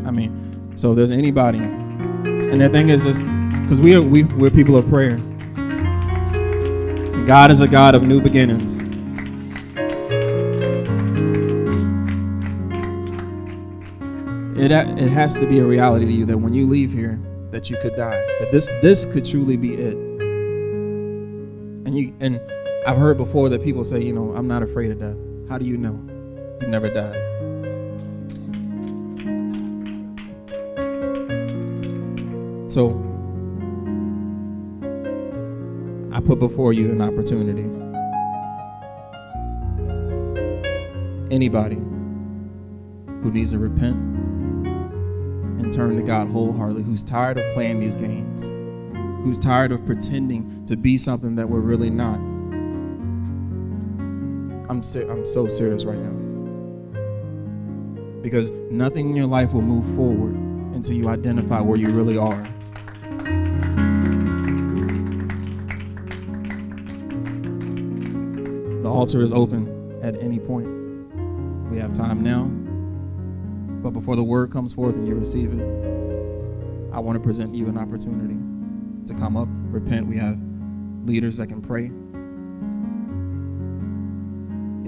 I 0.06 0.10
mean, 0.10 0.74
so 0.76 0.90
if 0.90 0.96
there's 0.96 1.12
anybody, 1.12 1.60
and 1.60 2.60
the 2.60 2.68
thing 2.68 2.90
is 2.90 3.04
this, 3.04 3.22
because 3.62 3.80
we 3.80 3.96
are 3.96 4.02
we, 4.02 4.24
we're 4.24 4.50
people 4.50 4.76
of 4.76 4.86
prayer. 4.90 5.16
God 7.26 7.50
is 7.50 7.60
a 7.60 7.66
God 7.66 7.94
of 7.94 8.02
new 8.02 8.20
beginnings. 8.20 8.82
It, 14.58 14.70
it 14.70 15.08
has 15.08 15.38
to 15.40 15.46
be 15.46 15.60
a 15.60 15.64
reality 15.64 16.04
to 16.04 16.12
you 16.12 16.26
that 16.26 16.36
when 16.36 16.52
you 16.52 16.66
leave 16.66 16.92
here, 16.92 17.18
that 17.52 17.70
you 17.70 17.78
could 17.80 17.96
die. 17.96 18.22
That 18.38 18.50
this 18.52 18.68
this 18.82 19.06
could 19.06 19.24
truly 19.24 19.56
be 19.56 19.72
it. 19.76 20.05
And 21.96 22.04
you 22.04 22.14
and 22.20 22.40
I've 22.86 22.98
heard 22.98 23.16
before 23.16 23.48
that 23.48 23.62
people 23.62 23.82
say, 23.82 24.02
you 24.02 24.12
know, 24.12 24.34
I'm 24.36 24.46
not 24.46 24.62
afraid 24.62 24.90
of 24.90 25.00
death. 25.00 25.16
How 25.48 25.56
do 25.56 25.64
you 25.64 25.78
know? 25.78 25.98
You've 26.60 26.68
never 26.68 26.90
died. 26.90 27.16
So 32.70 32.90
I 36.12 36.20
put 36.20 36.38
before 36.38 36.74
you 36.74 36.90
an 36.90 37.00
opportunity. 37.00 37.64
Anybody 41.34 41.76
who 43.22 43.30
needs 43.32 43.52
to 43.52 43.58
repent 43.58 43.96
and 45.58 45.72
turn 45.72 45.96
to 45.96 46.02
God 46.02 46.28
wholeheartedly, 46.28 46.82
who's 46.82 47.02
tired 47.02 47.38
of 47.38 47.54
playing 47.54 47.80
these 47.80 47.94
games 47.94 48.50
who's 49.26 49.40
tired 49.40 49.72
of 49.72 49.84
pretending 49.84 50.64
to 50.66 50.76
be 50.76 50.96
something 50.96 51.34
that 51.34 51.48
we're 51.48 51.58
really 51.58 51.90
not. 51.90 52.14
I'm 54.70 54.84
ser- 54.84 55.10
I'm 55.10 55.26
so 55.26 55.48
serious 55.48 55.84
right 55.84 55.98
now. 55.98 56.12
Because 58.22 58.52
nothing 58.70 59.10
in 59.10 59.16
your 59.16 59.26
life 59.26 59.52
will 59.52 59.62
move 59.62 59.84
forward 59.96 60.32
until 60.76 60.94
you 60.94 61.08
identify 61.08 61.60
where 61.60 61.76
you 61.76 61.88
really 61.90 62.16
are. 62.16 62.40
The 68.82 68.88
altar 68.88 69.22
is 69.22 69.32
open 69.32 69.98
at 70.04 70.14
any 70.22 70.38
point. 70.38 70.68
We 71.68 71.78
have 71.78 71.92
time 71.92 72.22
now. 72.22 72.44
But 73.82 73.90
before 73.90 74.14
the 74.14 74.22
word 74.22 74.52
comes 74.52 74.72
forth 74.72 74.94
and 74.94 75.08
you 75.08 75.16
receive 75.16 75.52
it, 75.52 75.64
I 76.92 77.00
want 77.00 77.16
to 77.16 77.20
present 77.20 77.56
you 77.56 77.66
an 77.66 77.76
opportunity 77.76 78.36
to 79.06 79.14
come 79.14 79.36
up, 79.36 79.48
repent. 79.70 80.06
We 80.06 80.16
have 80.16 80.38
leaders 81.04 81.36
that 81.38 81.48
can 81.48 81.62
pray. 81.62 81.90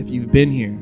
If 0.00 0.10
you've 0.10 0.30
been 0.30 0.50
here 0.50 0.78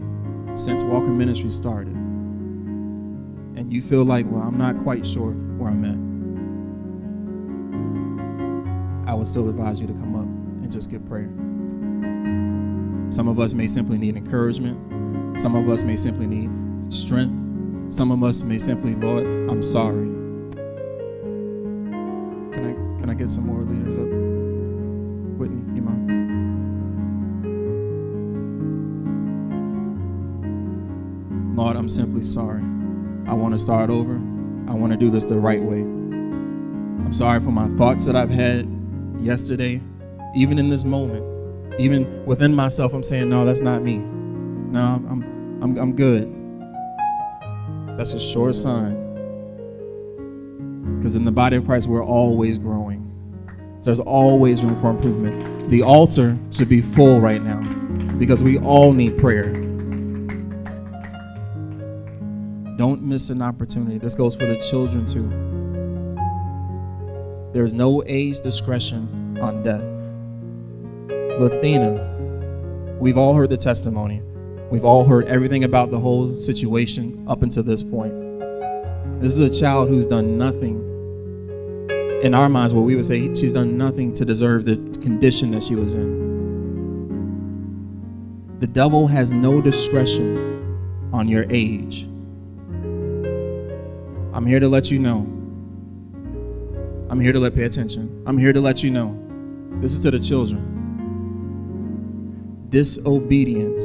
since 0.57 0.83
Walker 0.83 1.09
Ministry 1.09 1.51
started 1.51 1.95
and 1.95 3.73
you 3.73 3.83
feel 3.83 4.05
like, 4.05 4.27
well, 4.31 4.43
I'm 4.43 4.59
not 4.59 4.79
quite 4.83 5.07
sure 5.07 5.33
where 5.33 5.71
I'm 5.71 5.85
at, 5.85 5.97
I 9.11 9.15
would 9.15 9.29
still 9.29 9.49
advise 9.49 9.81
you 9.81 9.87
to 9.87 9.93
come 9.95 10.15
up 10.15 10.25
and 10.25 10.71
just 10.71 10.91
get 10.91 11.07
prayer. 11.09 11.31
Some 13.11 13.29
of 13.29 13.39
us 13.39 13.55
may 13.55 13.67
simply 13.67 13.99
need 13.99 14.17
encouragement. 14.17 15.41
Some 15.41 15.55
of 15.55 15.69
us 15.69 15.83
may 15.83 15.97
simply 15.97 16.27
need 16.27 16.51
strength. 16.93 17.95
Some 17.95 18.11
of 18.11 18.25
us 18.25 18.43
may 18.43 18.59
simply, 18.59 18.95
Lord, 18.95 19.25
I'm 19.49 19.63
sorry. 19.63 20.16
Get 23.27 23.33
some 23.33 23.47
more 23.47 23.63
leaders 23.63 23.99
up. 23.99 24.07
Whitney, 25.37 25.75
you 25.75 25.83
mind? 25.83 26.07
Lord, 31.57 31.77
I'm 31.77 31.89
simply 31.89 32.23
sorry. 32.23 32.63
I 33.27 33.35
want 33.35 33.53
to 33.53 33.59
start 33.59 33.91
over. 33.91 34.15
I 34.69 34.75
want 34.75 34.93
to 34.93 34.97
do 34.97 35.11
this 35.11 35.25
the 35.25 35.41
right 35.41 35.61
way. 35.61 35.81
I'm 35.81 37.13
sorry 37.13 37.41
for 37.41 37.51
my 37.51 37.67
thoughts 37.77 38.05
that 38.05 38.15
I've 38.15 38.31
had 38.31 38.69
yesterday, 39.19 39.81
even 40.37 40.57
in 40.57 40.71
this 40.71 40.85
moment. 40.85 41.25
Even 41.81 42.25
within 42.27 42.55
myself, 42.55 42.95
I'm 42.95 43.03
saying, 43.03 43.29
no, 43.29 43.45
that's 43.45 43.61
not 43.61 43.83
me. 43.83 43.97
No, 43.97 45.05
I'm, 45.11 45.25
I'm, 45.63 45.77
I'm 45.77 45.97
good. 45.97 46.33
That's 47.99 48.13
a 48.13 48.21
sure 48.21 48.53
sign 48.53 48.95
Because 50.99 51.17
in 51.17 51.25
the 51.25 51.33
body 51.33 51.57
of 51.57 51.65
Christ, 51.65 51.89
we're 51.89 52.05
always 52.05 52.57
growing. 52.59 52.86
There's 53.87 54.01
always 54.01 54.65
room 54.65 54.81
for 54.81 54.91
improvement. 54.91 55.71
The 55.71 55.81
altar 55.83 56.37
should 56.51 56.69
be 56.69 56.81
full 56.81 57.21
right 57.21 57.41
now 57.41 57.61
because 58.19 58.43
we 58.43 58.59
all 58.59 58.93
need 58.93 59.17
prayer. 59.17 59.53
Don't 62.77 63.01
miss 63.03 63.31
an 63.31 63.41
opportunity. 63.41 63.99
This 63.99 64.17
goes 64.17 64.35
for 64.35 64.45
the 64.45 64.57
children 64.57 65.07
too. 65.07 65.29
There's 67.53 67.75
no 67.75 68.03
age 68.07 68.41
discretion 68.41 69.39
on 69.41 69.63
death. 69.63 69.85
Lathina, 71.39 72.99
we've 72.99 73.17
all 73.17 73.35
heard 73.35 73.51
the 73.51 73.57
testimony. 73.57 74.21
We've 74.69 74.85
all 74.85 75.05
heard 75.05 75.27
everything 75.27 75.63
about 75.63 75.93
the 75.93 76.01
whole 76.01 76.37
situation 76.37 77.25
up 77.29 77.45
until 77.45 77.63
this 77.63 77.85
point. 77.85 78.13
This 79.21 79.39
is 79.39 79.39
a 79.39 79.61
child 79.61 79.91
who's 79.91 80.09
done 80.09 80.37
nothing. 80.37 80.96
In 82.23 82.35
our 82.35 82.49
minds, 82.49 82.73
what 82.73 82.83
we 82.83 82.97
would 82.97 83.05
say, 83.05 83.33
she's 83.35 83.53
done 83.53 83.77
nothing 83.77 84.13
to 84.15 84.25
deserve 84.25 84.65
the 84.65 84.77
condition 85.03 85.51
that 85.51 85.63
she 85.63 85.75
was 85.77 85.95
in. 85.95 86.27
The 88.59 88.67
devil 88.67 89.07
has 89.07 89.33
no 89.33 89.61
discretion 89.61 91.11
on 91.13 91.29
your 91.29 91.45
age. 91.51 92.05
I'm 94.35 94.47
here 94.47 94.61
to 94.61 94.69
let 94.69 94.91
you 94.91 94.99
know. 94.99 95.27
I'm 97.11 97.21
here 97.21 97.33
to 97.33 97.39
let 97.39 97.55
pay 97.55 97.65
attention. 97.65 98.25
I'm 98.27 98.39
here 98.39 98.55
to 98.55 98.61
let 98.61 98.83
you 98.83 98.91
know. 98.91 99.23
This 99.83 99.93
is 99.93 100.01
to 100.01 100.11
the 100.11 100.19
children. 100.19 100.73
Disobedience 102.71 103.85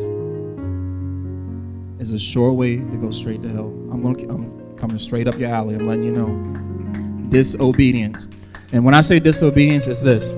is 2.01 2.11
a 2.11 2.19
sure 2.19 2.53
way 2.53 2.77
to 2.77 2.97
go 2.97 3.11
straight 3.11 3.43
to 3.43 3.49
hell. 3.49 3.67
I'm 3.91 4.01
going. 4.01 4.29
I'm 4.31 4.77
coming 4.77 4.99
straight 4.99 5.27
up 5.27 5.37
your 5.37 5.49
alley. 5.49 5.75
I'm 5.75 5.85
letting 5.85 6.03
you 6.03 6.11
know. 6.11 6.70
Disobedience, 7.31 8.27
and 8.73 8.83
when 8.83 8.93
I 8.93 8.99
say 8.99 9.17
disobedience, 9.17 9.87
it's 9.87 10.01
this: 10.01 10.33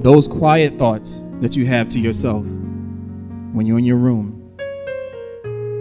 those 0.00 0.26
quiet 0.26 0.78
thoughts 0.78 1.22
that 1.40 1.54
you 1.54 1.66
have 1.66 1.90
to 1.90 1.98
yourself 1.98 2.44
when 3.52 3.66
you're 3.66 3.78
in 3.78 3.84
your 3.84 3.98
room. 3.98 4.34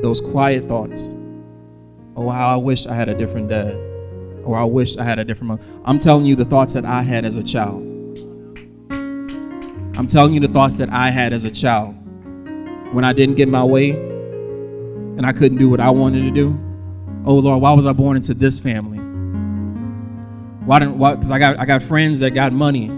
Those 0.04 0.20
quiet 0.20 0.66
thoughts. 0.66 1.10
Oh, 2.18 2.28
how 2.28 2.50
I 2.50 2.58
wish 2.58 2.86
I 2.86 2.94
had 2.94 3.08
a 3.08 3.16
different 3.16 3.48
dad, 3.48 3.76
or 4.44 4.58
I 4.58 4.66
wish 4.66 4.98
I 4.98 5.04
had 5.04 5.18
a 5.18 5.24
different 5.24 5.48
mom. 5.48 5.82
I'm 5.86 5.98
telling 5.98 6.26
you 6.26 6.36
the 6.36 6.46
thoughts 6.46 6.74
that 6.74 6.84
I 6.84 7.04
had 7.04 7.24
as 7.24 7.38
a 7.38 7.44
child. 7.44 7.84
I'm 8.92 10.08
telling 10.08 10.34
you 10.34 10.42
the 10.42 10.50
thoughts 10.50 10.78
that 10.80 10.90
I 10.90 11.10
had 11.10 11.32
as 11.32 11.46
a 11.46 11.52
child 11.52 11.96
when 12.94 13.06
I 13.06 13.14
didn't 13.14 13.36
get 13.36 13.48
my 13.48 13.64
way 13.64 13.92
and 13.92 15.26
I 15.26 15.32
couldn't 15.32 15.58
do 15.58 15.70
what 15.70 15.80
I 15.80 15.90
wanted 15.90 16.24
to 16.24 16.32
do. 16.32 16.50
Oh 17.26 17.36
Lord, 17.36 17.62
why 17.62 17.72
was 17.72 17.86
I 17.86 17.94
born 17.94 18.18
into 18.18 18.34
this 18.34 18.60
family? 18.60 19.07
Why 20.68 20.80
didn't 20.80 21.00
why 21.00 21.16
because 21.16 21.32
I 21.32 21.40
got 21.40 21.58
I 21.58 21.66
got 21.66 21.82
friends 21.82 22.20
that 22.20 22.32
got 22.36 22.54
money. 22.54 22.92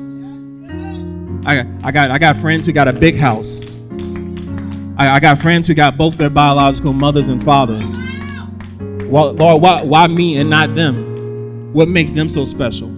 I 1.45 1.63
got 1.63 1.67
I 1.83 1.91
got 1.91 2.11
I 2.11 2.17
got 2.17 2.37
friends 2.37 2.65
who 2.65 2.73
got 2.73 2.87
a 2.87 2.93
big 2.93 3.15
house. 3.15 3.63
I, 4.97 5.15
I 5.15 5.19
got 5.21 5.39
friends 5.39 5.67
who 5.67 5.73
got 5.73 5.95
both 5.95 6.17
their 6.17 6.29
biological 6.29 6.91
mothers 6.91 7.29
and 7.29 7.41
fathers. 7.41 8.01
Well, 9.05 9.33
Lord, 9.33 9.61
why 9.61 9.83
why 9.83 10.07
me 10.07 10.37
and 10.37 10.49
not 10.49 10.75
them? 10.75 11.71
What 11.71 11.87
makes 11.87 12.11
them 12.13 12.27
so 12.27 12.43
special? 12.43 12.93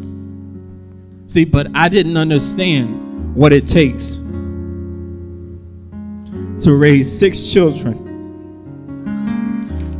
See, 1.27 1.45
but 1.45 1.67
I 1.75 1.89
didn't 1.89 2.17
understand 2.17 3.35
what 3.35 3.53
it 3.53 3.67
takes 3.67 4.15
to 6.63 6.75
raise 6.75 7.11
six 7.11 7.51
children 7.51 8.07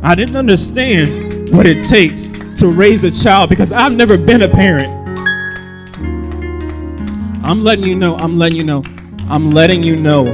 I 0.04 0.16
didn't 0.16 0.34
understand 0.34 1.21
what 1.52 1.66
it 1.66 1.84
takes 1.84 2.28
to 2.58 2.72
raise 2.72 3.04
a 3.04 3.10
child 3.10 3.50
because 3.50 3.72
I've 3.72 3.92
never 3.92 4.16
been 4.16 4.42
a 4.42 4.48
parent. 4.48 4.90
I'm 7.44 7.62
letting 7.62 7.84
you 7.84 7.94
know, 7.94 8.16
I'm 8.16 8.38
letting 8.38 8.56
you 8.56 8.64
know, 8.64 8.82
I'm 9.28 9.50
letting 9.50 9.82
you 9.82 9.94
know. 9.94 10.24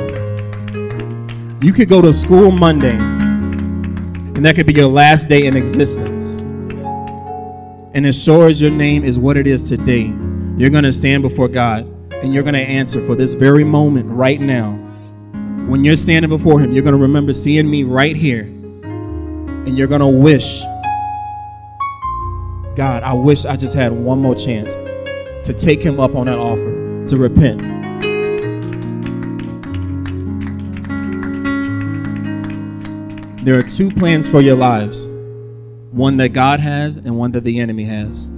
You 1.61 1.73
could 1.73 1.89
go 1.89 2.01
to 2.01 2.13
school 2.13 2.53
Monday, 2.53 2.97
and 2.97 4.45
that 4.45 4.55
could 4.55 4.67
be 4.67 4.75
your 4.75 4.87
last 4.87 5.29
day 5.29 5.47
in 5.47 5.57
existence. 5.57 6.39
And 7.95 8.07
as 8.07 8.23
sure 8.23 8.47
as 8.47 8.61
your 8.61 8.71
name 8.71 9.03
is 9.03 9.19
what 9.19 9.37
it 9.37 9.49
is 9.49 9.69
today, 9.69 10.15
you're 10.57 10.71
going 10.71 10.85
to 10.85 10.93
stand 10.93 11.25
before 11.25 11.49
God 11.49 11.85
and 12.23 12.33
you're 12.33 12.45
going 12.45 12.55
to 12.55 12.61
answer 12.61 13.05
for 13.05 13.17
this 13.17 13.35
very 13.35 13.65
moment 13.65 14.07
right 14.09 14.41
now. 14.41 14.73
When 15.67 15.83
you're 15.83 15.97
standing 15.97 16.29
before 16.29 16.61
Him, 16.61 16.73
you're 16.73 16.85
going 16.85 16.95
to 16.95 17.03
remember 17.03 17.35
seeing 17.35 17.69
me 17.69 17.83
right 17.83 18.17
here 18.17 18.43
and 18.43 19.77
you're 19.77 19.89
going 19.89 20.01
to 20.01 20.07
wish, 20.07 20.63
God, 22.79 23.03
I 23.03 23.13
wish 23.13 23.45
I 23.45 23.57
just 23.57 23.75
had 23.75 23.91
one 23.91 24.21
more 24.21 24.37
chance 24.37 24.75
to 25.45 25.53
take 25.53 25.83
him 25.83 25.99
up 25.99 26.15
on 26.15 26.27
that 26.27 26.39
offer, 26.39 27.05
to 27.09 27.17
repent. 27.17 27.59
There 33.45 33.59
are 33.59 33.65
two 33.65 33.91
plans 33.91 34.29
for 34.29 34.41
your 34.41 34.55
lives 34.55 35.09
one 35.91 36.19
that 36.19 36.29
God 36.29 36.61
has 36.61 36.95
and 36.99 37.19
one 37.19 37.33
that 37.33 37.43
the 37.43 37.59
enemy 37.59 37.83
has. 37.83 38.29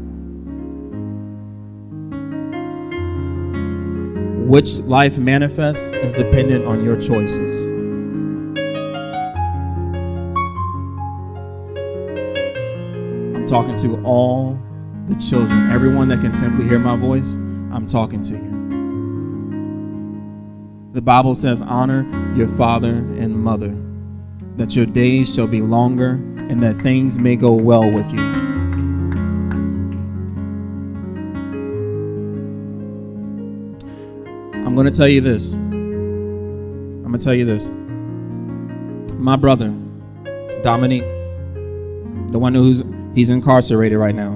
Which 4.48 4.78
life 4.78 5.18
manifests 5.18 5.88
is 5.88 6.14
dependent 6.14 6.64
on 6.64 6.82
your 6.82 6.98
choices. 6.98 7.79
Talking 13.50 13.74
to 13.74 14.00
all 14.04 14.56
the 15.08 15.16
children, 15.16 15.72
everyone 15.72 16.06
that 16.06 16.20
can 16.20 16.32
simply 16.32 16.64
hear 16.68 16.78
my 16.78 16.94
voice. 16.94 17.34
I'm 17.72 17.84
talking 17.84 18.22
to 18.22 18.34
you. 18.34 18.60
The 20.92 21.02
Bible 21.02 21.34
says, 21.34 21.60
Honor 21.60 22.06
your 22.36 22.46
father 22.56 22.94
and 22.94 23.34
mother, 23.34 23.76
that 24.56 24.76
your 24.76 24.86
days 24.86 25.34
shall 25.34 25.48
be 25.48 25.60
longer 25.62 26.10
and 26.10 26.62
that 26.62 26.80
things 26.80 27.18
may 27.18 27.34
go 27.34 27.52
well 27.52 27.90
with 27.90 28.08
you. 28.12 28.20
I'm 34.64 34.76
going 34.76 34.86
to 34.86 34.96
tell 34.96 35.08
you 35.08 35.20
this. 35.20 35.54
I'm 35.54 37.02
going 37.02 37.18
to 37.18 37.24
tell 37.24 37.34
you 37.34 37.46
this. 37.46 37.68
My 39.16 39.34
brother, 39.34 39.74
Dominique, 40.62 41.02
the 42.30 42.38
one 42.38 42.54
who's 42.54 42.84
He's 43.14 43.30
incarcerated 43.30 43.98
right 43.98 44.14
now. 44.14 44.32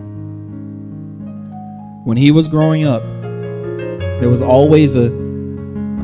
When 2.04 2.16
he 2.16 2.30
was 2.30 2.48
growing 2.48 2.84
up, 2.84 3.02
there 4.20 4.28
was 4.28 4.42
always 4.42 4.94
a, 4.94 5.06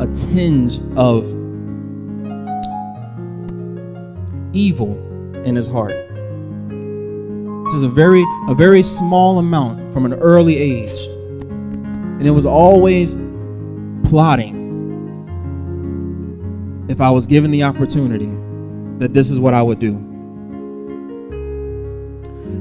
a 0.00 0.06
tinge 0.14 0.78
of 0.96 1.24
evil 4.54 4.96
in 5.44 5.54
his 5.56 5.66
heart. 5.66 5.94
Just 7.70 7.84
a 7.84 7.88
very 7.88 8.24
a 8.48 8.54
very 8.54 8.82
small 8.82 9.38
amount 9.38 9.92
from 9.92 10.04
an 10.04 10.14
early 10.14 10.56
age. 10.56 10.98
And 11.06 12.26
it 12.26 12.30
was 12.30 12.46
always 12.46 13.16
plotting. 14.04 14.58
If 16.88 17.00
I 17.00 17.10
was 17.10 17.26
given 17.26 17.50
the 17.50 17.62
opportunity, 17.62 18.30
that 18.98 19.14
this 19.14 19.30
is 19.30 19.38
what 19.38 19.54
I 19.54 19.62
would 19.62 19.78
do. 19.78 20.09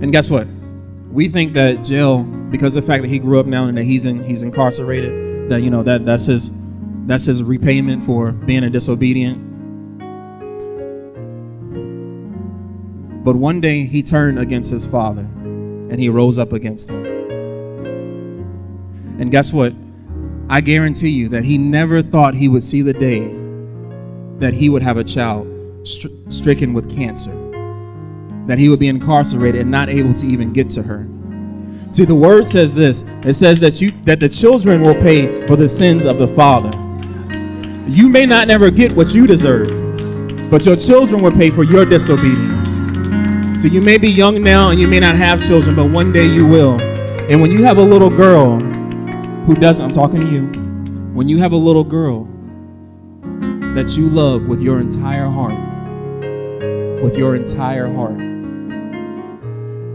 And 0.01 0.11
guess 0.13 0.29
what? 0.29 0.47
We 1.11 1.27
think 1.27 1.53
that 1.53 1.83
jail, 1.83 2.23
because 2.23 2.77
of 2.77 2.83
the 2.83 2.87
fact 2.87 3.03
that 3.03 3.09
he 3.09 3.19
grew 3.19 3.39
up 3.39 3.45
now 3.45 3.65
and 3.65 3.77
that 3.77 3.83
he's 3.83 4.05
in 4.05 4.23
he's 4.23 4.43
incarcerated, 4.43 5.49
that 5.49 5.61
you 5.61 5.69
know 5.69 5.83
that 5.83 6.05
that's 6.05 6.25
his 6.25 6.51
that's 7.05 7.25
his 7.25 7.43
repayment 7.43 8.05
for 8.05 8.31
being 8.31 8.63
a 8.63 8.69
disobedient. 8.69 9.37
But 13.25 13.35
one 13.35 13.59
day 13.59 13.85
he 13.85 14.01
turned 14.01 14.39
against 14.39 14.71
his 14.71 14.85
father 14.85 15.23
and 15.23 15.99
he 15.99 16.07
rose 16.07 16.39
up 16.39 16.53
against 16.53 16.89
him. 16.89 17.05
And 19.19 19.31
guess 19.31 19.51
what? 19.51 19.73
I 20.49 20.61
guarantee 20.61 21.09
you 21.09 21.27
that 21.29 21.43
he 21.43 21.57
never 21.57 22.01
thought 22.01 22.33
he 22.35 22.47
would 22.47 22.63
see 22.63 22.81
the 22.81 22.93
day 22.93 23.27
that 24.39 24.53
he 24.53 24.69
would 24.69 24.81
have 24.81 24.95
a 24.97 25.03
child 25.03 25.45
stri- 25.83 26.31
stricken 26.31 26.73
with 26.73 26.89
cancer 26.95 27.48
that 28.49 28.57
he 28.57 28.67
would 28.67 28.79
be 28.79 28.87
incarcerated 28.87 29.61
and 29.61 29.69
not 29.69 29.89
able 29.89 30.11
to 30.11 30.25
even 30.25 30.51
get 30.51 30.71
to 30.71 30.81
her. 30.81 31.07
See, 31.91 32.03
the 32.03 32.15
word 32.15 32.47
says 32.47 32.73
this. 32.73 33.03
It 33.23 33.33
says 33.33 33.59
that 33.59 33.79
you 33.79 33.91
that 34.05 34.19
the 34.19 34.27
children 34.27 34.81
will 34.81 34.95
pay 34.95 35.45
for 35.45 35.55
the 35.55 35.69
sins 35.69 36.03
of 36.05 36.17
the 36.17 36.27
father. 36.29 36.71
You 37.87 38.09
may 38.09 38.25
not 38.25 38.47
never 38.47 38.71
get 38.71 38.91
what 38.91 39.13
you 39.13 39.27
deserve, 39.27 40.49
but 40.49 40.65
your 40.65 40.75
children 40.75 41.21
will 41.21 41.31
pay 41.31 41.51
for 41.51 41.63
your 41.63 41.85
disobedience. 41.85 42.77
So 43.61 43.67
you 43.67 43.81
may 43.81 43.99
be 43.99 44.09
young 44.09 44.41
now 44.41 44.69
and 44.71 44.79
you 44.79 44.87
may 44.87 44.99
not 44.99 45.15
have 45.15 45.45
children, 45.45 45.75
but 45.75 45.91
one 45.91 46.11
day 46.11 46.25
you 46.25 46.47
will. 46.47 46.79
And 47.29 47.41
when 47.41 47.51
you 47.51 47.63
have 47.63 47.77
a 47.77 47.83
little 47.83 48.09
girl 48.09 48.59
who 49.45 49.53
doesn't, 49.53 49.85
I'm 49.85 49.91
talking 49.91 50.21
to 50.21 50.27
you, 50.27 50.47
when 51.13 51.27
you 51.27 51.37
have 51.37 51.51
a 51.51 51.57
little 51.57 51.83
girl 51.83 52.25
that 53.75 53.95
you 53.95 54.07
love 54.07 54.47
with 54.47 54.59
your 54.59 54.79
entire 54.79 55.27
heart, 55.27 55.59
with 57.03 57.15
your 57.15 57.35
entire 57.35 57.87
heart, 57.91 58.28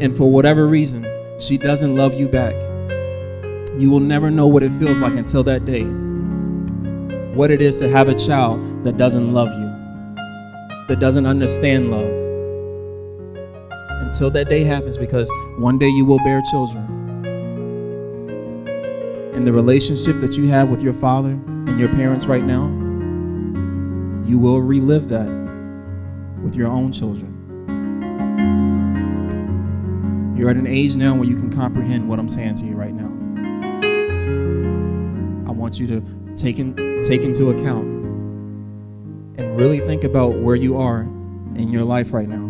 and 0.00 0.16
for 0.16 0.30
whatever 0.30 0.66
reason, 0.66 1.04
She 1.40 1.58
doesn't 1.58 1.96
love 1.96 2.14
you 2.14 2.28
back. 2.28 2.54
You 3.76 3.90
will 3.90 4.00
never 4.00 4.30
know 4.30 4.46
what 4.46 4.62
it 4.62 4.70
feels 4.78 5.00
like 5.00 5.14
until 5.14 5.42
that 5.44 5.64
day. 5.64 5.84
What 7.34 7.50
it 7.50 7.60
is 7.60 7.78
to 7.80 7.88
have 7.88 8.08
a 8.08 8.14
child 8.14 8.84
that 8.84 8.96
doesn't 8.96 9.34
love 9.34 9.48
you, 9.48 9.66
that 10.86 10.98
doesn't 11.00 11.26
understand 11.26 11.90
love. 11.90 12.08
Until 14.06 14.30
that 14.30 14.48
day 14.48 14.62
happens, 14.62 14.96
because 14.96 15.28
one 15.58 15.76
day 15.76 15.88
you 15.88 16.04
will 16.04 16.18
bear 16.18 16.40
children. 16.52 16.84
And 19.34 19.44
the 19.44 19.52
relationship 19.52 20.20
that 20.20 20.36
you 20.36 20.46
have 20.46 20.68
with 20.68 20.80
your 20.80 20.94
father 20.94 21.30
and 21.30 21.78
your 21.80 21.88
parents 21.88 22.26
right 22.26 22.44
now, 22.44 22.68
you 24.24 24.38
will 24.38 24.62
relive 24.62 25.08
that 25.08 25.28
with 26.44 26.54
your 26.54 26.68
own 26.68 26.92
children. 26.92 27.33
You're 30.36 30.50
at 30.50 30.56
an 30.56 30.66
age 30.66 30.96
now 30.96 31.14
where 31.14 31.24
you 31.24 31.36
can 31.36 31.52
comprehend 31.52 32.08
what 32.08 32.18
I'm 32.18 32.28
saying 32.28 32.56
to 32.56 32.64
you 32.64 32.74
right 32.74 32.92
now. 32.92 33.06
I 35.48 35.52
want 35.52 35.78
you 35.78 35.86
to 35.86 36.02
take, 36.34 36.58
in, 36.58 36.74
take 37.04 37.22
into 37.22 37.50
account 37.50 37.84
and 39.36 39.56
really 39.56 39.78
think 39.78 40.04
about 40.04 40.38
where 40.38 40.56
you 40.56 40.76
are 40.76 41.02
in 41.02 41.70
your 41.70 41.84
life 41.84 42.12
right 42.12 42.28
now. 42.28 42.42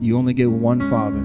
You 0.00 0.16
only 0.16 0.34
get 0.34 0.50
one 0.50 0.90
father. 0.90 1.18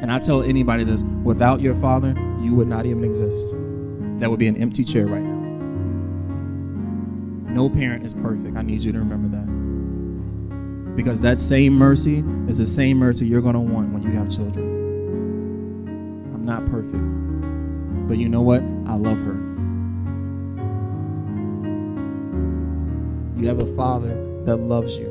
And 0.00 0.10
I 0.12 0.18
tell 0.18 0.42
anybody 0.42 0.84
this 0.84 1.02
without 1.24 1.60
your 1.60 1.74
father, 1.76 2.14
you 2.40 2.54
would 2.54 2.68
not 2.68 2.86
even 2.86 3.04
exist. 3.04 3.54
That 4.20 4.30
would 4.30 4.38
be 4.38 4.48
an 4.48 4.56
empty 4.56 4.84
chair 4.84 5.06
right 5.06 5.22
now. 5.22 5.40
No 7.52 7.68
parent 7.68 8.06
is 8.06 8.14
perfect. 8.14 8.56
I 8.56 8.62
need 8.62 8.82
you 8.82 8.92
to 8.92 8.98
remember 8.98 9.28
that. 9.28 9.29
Because 11.02 11.22
that 11.22 11.40
same 11.40 11.72
mercy 11.72 12.22
is 12.46 12.58
the 12.58 12.66
same 12.66 12.98
mercy 12.98 13.24
you're 13.24 13.40
going 13.40 13.54
to 13.54 13.60
want 13.60 13.90
when 13.90 14.02
you 14.02 14.10
have 14.10 14.30
children. 14.30 14.66
I'm 16.34 16.44
not 16.44 16.66
perfect. 16.66 16.92
But 18.06 18.18
you 18.18 18.28
know 18.28 18.42
what? 18.42 18.60
I 18.86 18.96
love 18.96 19.16
her. 19.16 19.32
You 23.40 23.48
have 23.48 23.60
a 23.60 23.74
father 23.74 24.14
that 24.44 24.56
loves 24.56 24.94
you. 24.94 25.06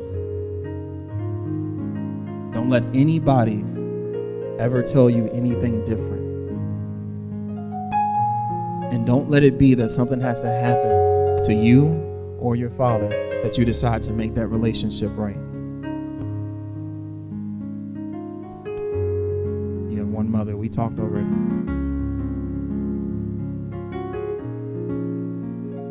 Don't 2.54 2.70
let 2.70 2.84
anybody 2.94 3.64
ever 4.60 4.84
tell 4.84 5.10
you 5.10 5.28
anything 5.32 5.84
different. 5.86 6.22
And 8.94 9.04
don't 9.04 9.28
let 9.28 9.42
it 9.42 9.58
be 9.58 9.74
that 9.74 9.88
something 9.88 10.20
has 10.20 10.40
to 10.42 10.50
happen 10.52 11.42
to 11.42 11.52
you 11.52 11.88
or 12.38 12.54
your 12.54 12.70
father 12.70 13.08
that 13.42 13.58
you 13.58 13.64
decide 13.64 14.02
to 14.02 14.12
make 14.12 14.36
that 14.36 14.46
relationship 14.46 15.10
right. 15.16 15.49
Talked 20.70 20.98
already. 20.98 21.30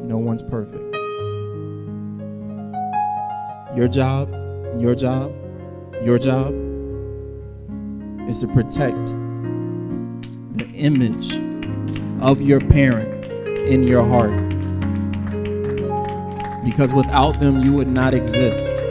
No 0.08 0.18
one's 0.18 0.42
perfect. 0.42 0.96
Your 3.76 3.88
job, 3.88 4.30
your 4.78 4.96
job, 4.96 5.34
your 6.04 6.18
job 6.18 6.54
is 8.28 8.40
to 8.40 8.48
protect 8.48 9.06
the 10.58 10.70
image 10.74 11.38
of 12.22 12.42
your 12.42 12.60
parent 12.60 13.26
in 13.68 13.84
your 13.84 14.04
heart 14.04 14.50
because 16.64 16.94
without 16.94 17.40
them 17.40 17.64
you 17.64 17.74
would 17.74 17.88
not 17.88 18.14
exist. 18.14 18.84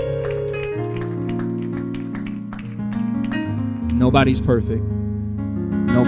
Nobody's 3.93 4.41
perfect. 4.41 4.85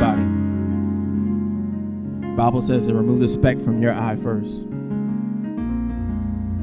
Nobody. 0.00 0.22
Bible 2.34 2.62
says 2.62 2.86
to 2.86 2.94
remove 2.94 3.20
the 3.20 3.28
speck 3.28 3.58
from 3.60 3.82
your 3.82 3.92
eye 3.92 4.16
first. 4.16 4.66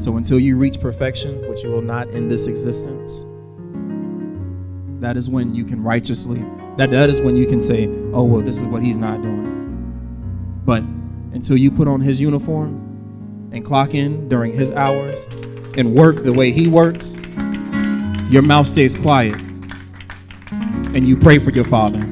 So 0.02 0.18
until 0.18 0.40
you 0.40 0.58
reach 0.58 0.80
perfection, 0.80 1.48
which 1.48 1.64
you 1.64 1.70
will 1.70 1.82
not 1.82 2.10
in 2.10 2.28
this 2.28 2.48
existence, 2.48 3.26
that 5.00 5.18
is 5.18 5.30
when 5.30 5.54
you 5.54 5.64
can 5.64 5.84
righteously, 5.84 6.44
that, 6.78 6.90
that 6.90 7.10
is 7.12 7.22
when 7.22 7.36
you 7.36 7.46
can 7.46 7.62
say, 7.62 7.88
oh, 8.14 8.24
well, 8.24 8.42
this 8.42 8.58
is 8.58 8.66
what 8.66 8.82
he's 8.82 8.98
not 8.98 9.22
doing. 9.22 10.62
But 10.66 10.82
until 11.34 11.58
you 11.58 11.70
put 11.70 11.88
on 11.88 12.02
his 12.02 12.20
uniform, 12.20 12.88
and 13.52 13.64
clock 13.64 13.94
in 13.94 14.28
during 14.28 14.54
his 14.54 14.72
hours 14.74 15.26
and 15.78 15.96
work 15.96 16.24
the 16.24 16.34
way 16.34 16.52
he 16.52 16.68
works, 16.68 17.20
your 18.30 18.42
mouth 18.42 18.68
stays 18.68 18.96
quiet 18.96 19.36
and 20.52 21.08
you 21.08 21.16
pray 21.16 21.40
for 21.40 21.52
your 21.52 21.66
father. 21.66 22.07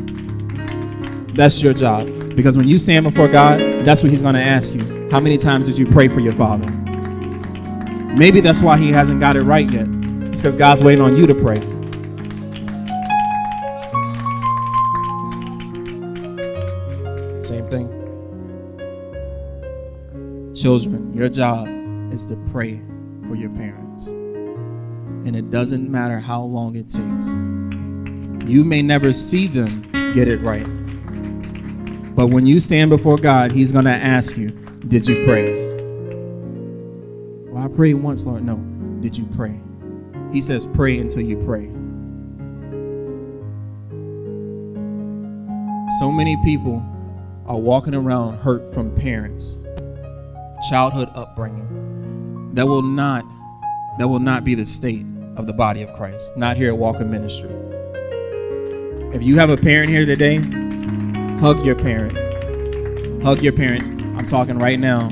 That's 1.35 1.61
your 1.61 1.73
job. 1.73 2.07
Because 2.33 2.57
when 2.57 2.65
you 2.65 2.77
stand 2.77 3.03
before 3.03 3.27
God, 3.27 3.59
that's 3.85 4.01
what 4.01 4.09
he's 4.09 4.21
going 4.21 4.35
to 4.35 4.41
ask 4.41 4.73
you. 4.73 5.09
How 5.11 5.19
many 5.19 5.37
times 5.37 5.67
did 5.67 5.77
you 5.77 5.85
pray 5.85 6.07
for 6.07 6.21
your 6.21 6.33
father? 6.33 6.71
Maybe 8.17 8.39
that's 8.39 8.61
why 8.61 8.77
he 8.77 8.89
hasn't 8.89 9.19
got 9.19 9.35
it 9.35 9.41
right 9.41 9.69
yet. 9.69 9.85
It's 10.31 10.41
because 10.41 10.55
God's 10.55 10.81
waiting 10.81 11.03
on 11.03 11.17
you 11.17 11.27
to 11.27 11.35
pray. 11.35 11.57
Same 17.41 17.67
thing. 17.67 17.91
Children, 20.55 21.13
your 21.13 21.27
job 21.27 21.67
is 22.13 22.25
to 22.27 22.37
pray 22.49 22.81
for 23.27 23.35
your 23.35 23.49
parents. 23.49 24.07
And 24.07 25.35
it 25.35 25.51
doesn't 25.51 25.91
matter 25.91 26.19
how 26.19 26.43
long 26.43 26.77
it 26.77 26.87
takes. 26.87 27.27
You 28.49 28.63
may 28.63 28.81
never 28.81 29.11
see 29.11 29.47
them 29.47 29.81
get 30.13 30.29
it 30.29 30.39
right. 30.39 30.65
But 32.15 32.27
when 32.27 32.45
you 32.45 32.59
stand 32.59 32.89
before 32.89 33.17
God, 33.17 33.51
He's 33.51 33.71
going 33.71 33.85
to 33.85 33.91
ask 33.91 34.37
you, 34.37 34.51
Did 34.87 35.05
you 35.05 35.23
pray? 35.25 35.65
Well, 37.51 37.63
I 37.63 37.67
prayed 37.67 37.95
once, 37.95 38.25
Lord. 38.25 38.43
No. 38.43 38.57
Did 39.01 39.17
you 39.17 39.25
pray? 39.35 39.59
He 40.31 40.41
says, 40.41 40.65
Pray 40.65 40.97
until 40.97 41.21
you 41.21 41.37
pray. 41.45 41.65
So 45.99 46.11
many 46.11 46.37
people 46.43 46.83
are 47.45 47.57
walking 47.57 47.93
around 47.93 48.37
hurt 48.39 48.73
from 48.73 48.93
parents 48.95 49.59
childhood 50.69 51.09
upbringing 51.13 52.51
that 52.55 52.65
will 52.65 52.81
not 52.81 53.23
that 53.99 54.07
will 54.07 54.19
not 54.19 54.43
be 54.43 54.55
the 54.55 54.65
state 54.65 55.05
of 55.35 55.47
the 55.47 55.53
body 55.53 55.81
of 55.81 55.93
Christ. 55.93 56.35
Not 56.37 56.57
here 56.57 56.69
at 56.69 56.77
Walker 56.77 57.05
Ministry. 57.05 57.49
If 59.13 59.23
you 59.23 59.37
have 59.37 59.49
a 59.49 59.57
parent 59.57 59.89
here 59.89 60.05
today, 60.05 60.39
hug 61.39 61.63
your 61.65 61.75
parent. 61.75 62.17
Hug 63.23 63.41
your 63.41 63.53
parent. 63.53 64.01
I'm 64.17 64.25
talking 64.25 64.59
right 64.59 64.79
now. 64.79 65.09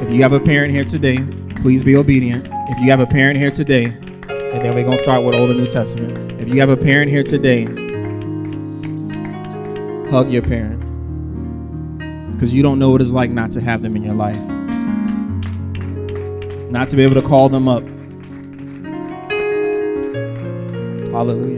If 0.00 0.10
you 0.10 0.22
have 0.22 0.32
a 0.32 0.40
parent 0.40 0.72
here 0.72 0.84
today, 0.84 1.18
please 1.62 1.82
be 1.82 1.96
obedient. 1.96 2.46
If 2.70 2.78
you 2.80 2.90
have 2.90 3.00
a 3.00 3.06
parent 3.06 3.38
here 3.38 3.50
today, 3.50 3.84
and 3.84 4.62
then 4.62 4.74
we're 4.74 4.84
going 4.84 4.96
to 4.96 5.02
start 5.02 5.24
with 5.24 5.34
Old 5.34 5.50
and 5.50 5.58
New 5.58 5.66
Testament. 5.66 6.40
If 6.40 6.48
you 6.48 6.60
have 6.60 6.70
a 6.70 6.76
parent 6.76 7.10
here 7.10 7.24
today, 7.24 7.64
hug 10.10 10.30
your 10.30 10.42
parent. 10.42 10.80
Because 12.32 12.52
you 12.52 12.62
don't 12.62 12.78
know 12.78 12.90
what 12.90 13.00
it's 13.00 13.12
like 13.12 13.30
not 13.30 13.50
to 13.52 13.60
have 13.60 13.82
them 13.82 13.96
in 13.96 14.02
your 14.02 14.14
life 14.14 14.38
not 16.72 16.88
to 16.88 16.96
be 16.96 17.04
able 17.04 17.14
to 17.14 17.22
call 17.22 17.50
them 17.50 17.68
up. 17.68 17.82
Hallelujah. 21.12 21.51